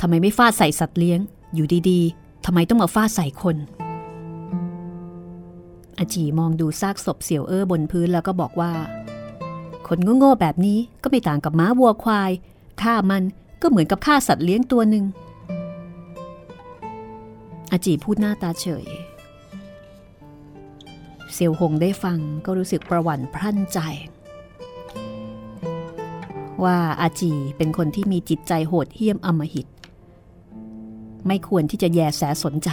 [0.00, 1.20] ทำไมไม่ฟาดใส่สัตว์เลี้ยง
[1.54, 3.56] อยู่ดีๆทำไมต้องมาฟาดใส่คน
[5.98, 8.72] อาจีมองดูซากศพเสี่ยวเอ้อบนพื้นแล้วก็บอกว่า
[9.86, 12.30] คนโง่ๆแบบนี้ก็ไม่ต่างกับม้าวัวควาย
[12.82, 13.22] ฆ่ามัน
[13.62, 15.04] ก็เหมือนกับฆ่าสัตว์เลี้ยงตัวหนึ่ง
[17.72, 18.86] อาจีพูดหน้าตาเฉย
[21.32, 23.78] เซียวหงได้ฟังก็รู้สึกประหวั่นพรั่นใจ
[26.64, 29.66] ว่าอาจีเป็นคนที่มีจิตใจโหดเหี้ยมอำมหิต
[31.26, 32.70] ไม่ควรที่จะแยแสสนใจ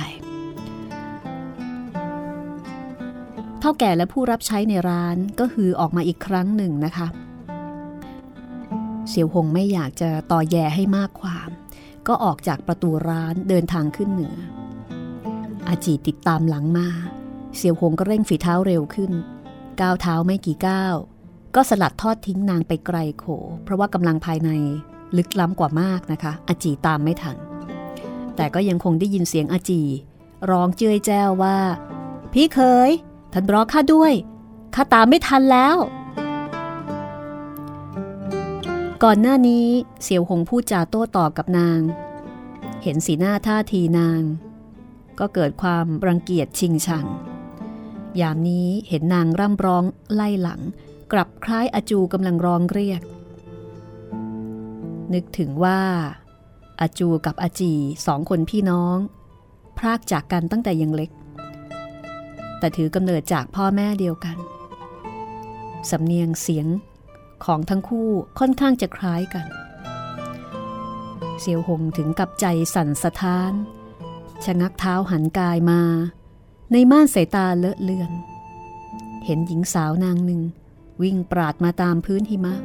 [3.60, 7.08] เท่าแก่และผู้รับใช้ในร้านก็คือออกมาอีกครั้งหนึ่งนะคะ
[9.10, 11.50] เซียวหงไม่อยากจะต่อแยให้มากความ
[12.08, 14.36] ก็ออกจากประตูร้านเดินทางขึ้นเหนือ
[15.68, 16.88] อาจีติดตามหลังมา
[17.56, 19.12] เซียวหงก็เร่งฝีเท้าเร็วขึ้น
[19.82, 20.96] ก้าวเท้าไม่กี่ก้าว
[21.56, 23.26] ก็สลัดทอดทิ้งนางไปไกลโข
[23.64, 24.50] เพราะว่ากำลังภายใน
[25.18, 27.38] ลึกล้ำกว่ามากนะคะ อาจีตามไม่ทัน
[28.36, 29.82] แต่ก็ยังคงได้ยินเสียงอาจี
[30.50, 31.58] ร้องเจ้ยแจ้วว่า
[32.34, 32.90] พี่เคย
[33.34, 34.14] ท่านรอข้าด้วย
[34.76, 35.76] ข้าตามไม่ทันแล้ว
[39.04, 39.68] ก่อนหน้านี้
[40.04, 41.80] เสี่ยวหงพูดจาโต้ตอบกับนาง
[42.84, 44.22] เห็นสีหน้าท่าทีนาง
[45.20, 47.06] ก็เกิดความรังเกียจชิงชัง
[48.20, 49.84] ยามนี้เห็นนางร่ำร้อง
[50.14, 50.62] ไล่หลัง
[51.12, 53.02] กลับคล้ายอาจูกำลังร้องเรียก
[55.14, 55.82] นึกถึงว่า
[56.82, 57.74] อาจูกับอาจี
[58.06, 58.98] สองคนพี่น้อง
[59.78, 61.12] พรากจากกันตั้งแต่ยังเล็ก
[62.60, 64.38] แต่ถือกำเนิดจากพ่อแม่เดียวกัน
[65.90, 66.68] สำเนียงเสียง
[67.46, 69.46] ของทั้งคู่ค่อนข้างจะคล้ายกัน
[71.40, 72.46] เสียวหงถึงกับใจ
[72.76, 73.54] สั่นสะท้าน
[74.46, 75.82] ชะงักเท้าหันกายมา
[76.72, 78.12] ในม่านสายตาเลอะเลือน
[79.26, 80.42] เห็นหญิงสาวนางหนึ่ง
[81.02, 82.56] วิ่งปราดมาตามพื้นหิมะ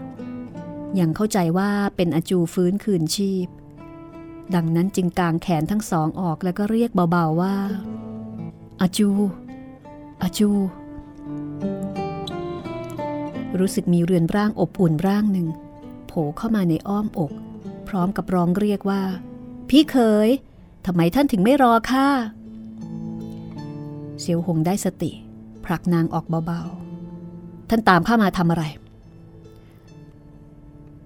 [0.98, 3.46] ยังเข้าใจว่าเป็นอจูฟื้นคืนชีพ
[4.54, 7.56] ดังนั้นจึงกางแขนทั้งสองออกแล้วก็เรียกเบาๆว่า
[8.80, 9.10] อาจู
[10.22, 10.50] อาจู
[13.58, 15.48] รู้สึกมีเรือนร่างอบอุ่นร่างหนึ่ง
[16.06, 17.32] โผล่เข้ามาในอ้อมอก
[17.88, 19.02] พร้อมกับร้องเรียกว่า
[19.68, 20.28] พี่เคย
[20.86, 22.08] ทำไมท่านถึงไม่รอข้า
[24.20, 25.10] เสียวหงได้สติ
[25.64, 26.89] ผลักนางออกเบาๆ
[27.70, 28.64] ท่านตามข้ามาทำอะไร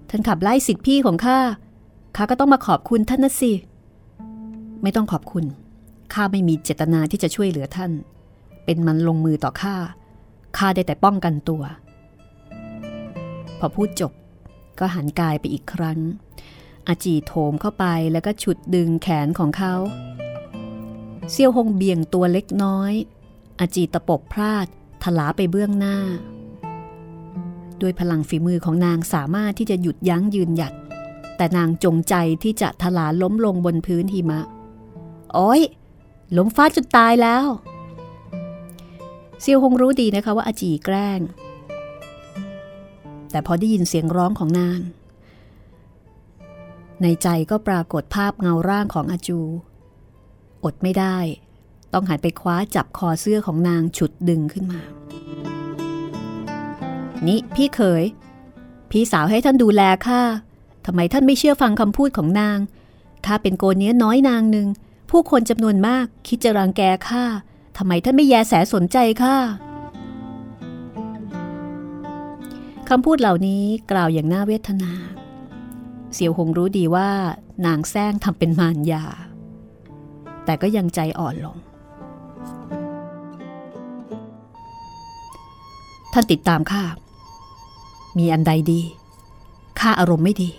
[0.09, 1.39] ท่านขับไล่สิทธิพี่ของข้า
[2.15, 3.51] ข้าก็ต้องมาขอบคุณท่านนะสิ
[4.81, 5.45] ไม่ต้องขอบคุณ
[6.13, 7.91] ข้าไม่มีเจตนาที่จะช่วยเหลือท่าน
[8.65, 9.75] เป็นมันลงมือต่อข้า
[10.57, 11.63] ข้าได้แต่ป้องกันตัว
[13.59, 14.11] พอพูดจบ
[14.79, 15.99] ก็หันกายไปอีกครั้ง
[16.87, 19.73] อาจีโถมเข้าไปแล้วก็ฉุดดึงแขนของเขา
[21.31, 22.93] เซียวหงเบี่ยงตัวเล็กน้อย
[23.59, 24.67] อาจีตะปบพลาด
[25.03, 25.97] ถลาไปเบื้องหน้า
[27.81, 30.73] ด้วยพลังฝีมือของนางสามารถที่จะหยุดยั้งยืนหยัด
[31.37, 34.41] แต่นางจงใจที่จะถลาล้มลงบนพื้นหิมะ
[35.33, 35.61] โอ้ย
[36.37, 37.45] ล้มฟาดจนตายแล้ว
[39.41, 41.19] เซียวหงรู้ดีนะคะว่าอาจีแกล้ง
[43.31, 44.79] แต่พอได้ยินเสียงร้องของนาง
[47.01, 49.39] ในใจก็ปรากฏภาพเงาร่างของอาจู
[50.63, 51.17] อดไม่ได้
[51.93, 54.81] ต้องหันไปคว้าจับคอเสื้อของนางฉุดดึงขึ้นมา
[57.27, 58.03] นี่พี่เขย
[58.91, 60.21] พี่สาวให้ท่านดูแลข้า
[60.85, 62.57] ทำไมท่านไม่เชื่อฟังคำพูดของนาง
[63.25, 64.67] ข้าเป็นโกเนี้ยน้อยนางหนึ่ง
[65.09, 67.23] ผู้คนจำนวนมากคิดจะรังแกข้า
[67.77, 69.37] ทำไมท่านไม่แยแสสนใจข้า
[72.89, 74.93] คำพูดเหล่านี้กล่าวอย่างน่าเวทนา
[76.13, 77.09] เสียวหงรู้ดีว่า
[77.65, 79.03] นางแซงทำเป็นมารยา
[80.45, 81.57] แต่ก็ยังใจอ่อนลง
[86.13, 86.83] ท่านติดตามข้า
[88.17, 88.81] มีอันใดดี
[89.79, 90.49] ข้าอารมณ์ไม่ดี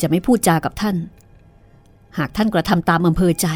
[0.00, 0.96] จะไม่พูดจากับท่าน
[2.18, 3.46] หากท่านกระทำตามอำเภอใจ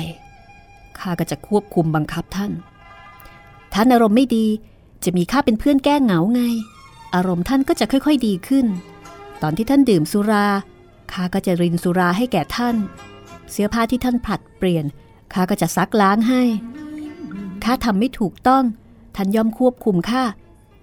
[0.99, 2.53] ข้าก็จะควบคุมบังคับท่าน
[3.75, 4.47] ท่านอารมณ์ไม่ดี
[5.05, 6.43] จะมีข้าเป็นเพื่อนแก้เหงาไง
[7.15, 8.67] อารมณ์ท่านก็จะค่อยๆดีขึ้น
[9.43, 10.47] ตอนที่ท่านดื่มสุรา
[11.13, 12.77] ข้าก็จะรินสุราให้แก่ท่าน
[13.51, 14.85] เสื้อผ้าที่ท่านผลัดเปลี่ยน
[15.33, 16.43] ข้าก็จะซักล้างให้
[17.65, 18.65] ข้าทำไม่ถูกต้อง
[19.17, 20.23] ท่านย่อมควบคุมข้า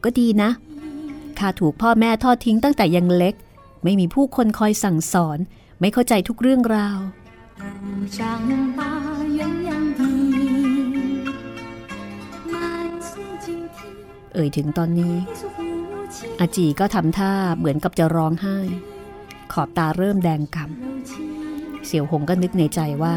[0.04, 3.36] ก็ดีนะาถูกพ่อแม่ทอดทิ้งตั้งแต่ยังเล็ก
[3.84, 5.38] ไม่มีผู้คนคอยสั่งสอน
[5.80, 7.00] ไม่เข้าใจทุกเรื่องราว
[14.34, 15.16] เอ่ยถึงตอนนี้
[16.40, 18.58] อาจีก็ทำท่าเหมือนกับจะร้องไห้
[19.54, 23.16] ขอบตาเริ่มแดงกำเสี่ยวหงก็นึกในใจว่า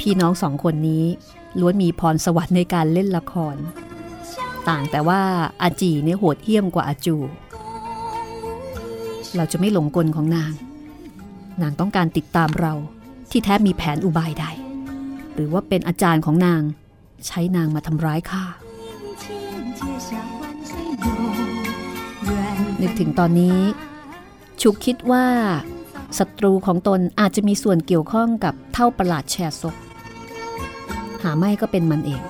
[0.00, 1.04] พี่น้องสองคนนี้
[1.60, 5.20] ล้วนมีพรสวรรค์ในการเล่นละคร่างแต่ว่า
[5.62, 7.16] อาจีเนี่ยโหดเหี้ยมกว่าอาจู
[9.36, 10.52] เราจะไม่หลงกลของนาง
[11.62, 12.74] นางต้องการติดตามเรา
[13.30, 14.44] ที่แท้มีแผนอุบายใด
[15.34, 16.62] หรือว่าเป็นอาจารย์ของนาง
[17.26, 18.44] ใช้นางมาทำร้ายข้า
[22.80, 23.58] นึกถึงตอนนี้
[24.60, 25.26] ชุกคิดว่า
[26.18, 29.74] ศัตรูของตนอาจจะมีส่วนเกี่ยวข้องกับเท่าประหลาดแชร์ซก
[31.22, 32.22] หาไม่ก็เป็นมันเอง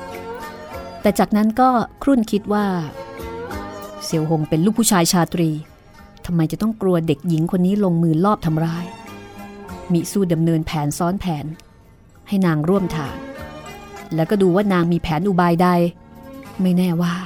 [1.03, 1.71] แต่จากนั้นก็
[2.03, 2.67] ครุ่นคิดว่า
[4.05, 5.51] เสี่ยวหงเป็นลูกผู้ชายชาตรี
[6.27, 8.85] ทำไมจะต้องกลัวเด็กหญิงคนนี้ลงมือลอบทำร้าย
[9.93, 11.47] มีสู้ดำเนินแผนซ้อนแผน
[12.29, 13.17] ให้นางร่วมทาง
[14.15, 15.69] แล้วก็ดูว่านางมีแผนอุบายใด
[16.61, 17.17] ไม่แน่ว่า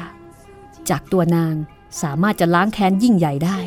[0.90, 1.54] จากตัวนาง
[2.02, 3.58] สามารถจะล้างแค้นยิ่งใหญ่ได้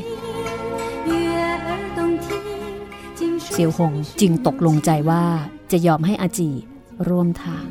[3.51, 5.23] เซียวหงจึงตกลงใจว่า
[5.71, 6.49] จะยอมให้อาจี
[7.07, 7.65] ร่วมทาง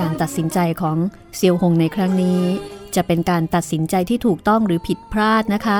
[0.00, 0.98] การตัดสินใจของ
[1.36, 2.40] เซียวหงในครั้งนี้
[2.96, 5.78] จะเป็นการตัดสินใจที่ถูกต้องหรือผิดพลาดนะคะ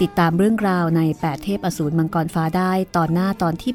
[0.00, 3.72] ติดตามเรื่องราวใน 8 เทพอสูรมังกรฟ้าได้ตอนหน้าตอนที่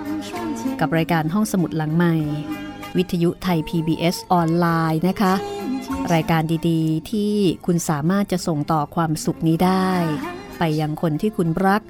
[0.00, 2.14] 80 กับรายการห้องสมุดหลังใหม่
[2.96, 5.34] วิทยุไทย PBS ออนไลน์นะคะ
[6.14, 7.32] รายการดีๆ ที่
[7.66, 9.90] คุณสามารถจะส่งต่อความสุขนี้ได้
[10.58, 11.82] ไปยังคนที่คุณรัก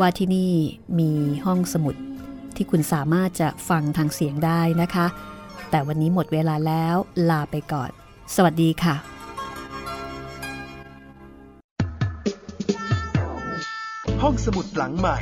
[0.00, 0.52] ว่าที่นี่
[0.98, 1.10] มี
[1.46, 1.94] ห้องสมุด
[2.56, 5.06] ที่คุณสามารถจะฟังทางเสียงได้นะคะ
[5.74, 6.96] แต่วันนี้หมดเวลาแล้ว
[7.30, 7.90] ลาไปก่อน
[8.34, 8.94] สวัสดีค่ะ
[14.22, 15.18] ห้องสมุดหลังใหม่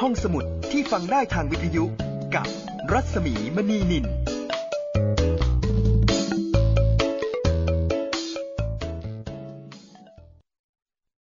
[0.00, 1.84] ห้องสมุดที่ฟังได้ทางวิทยุ
[2.34, 2.46] กับ
[2.92, 4.06] รัศมีมณีนิน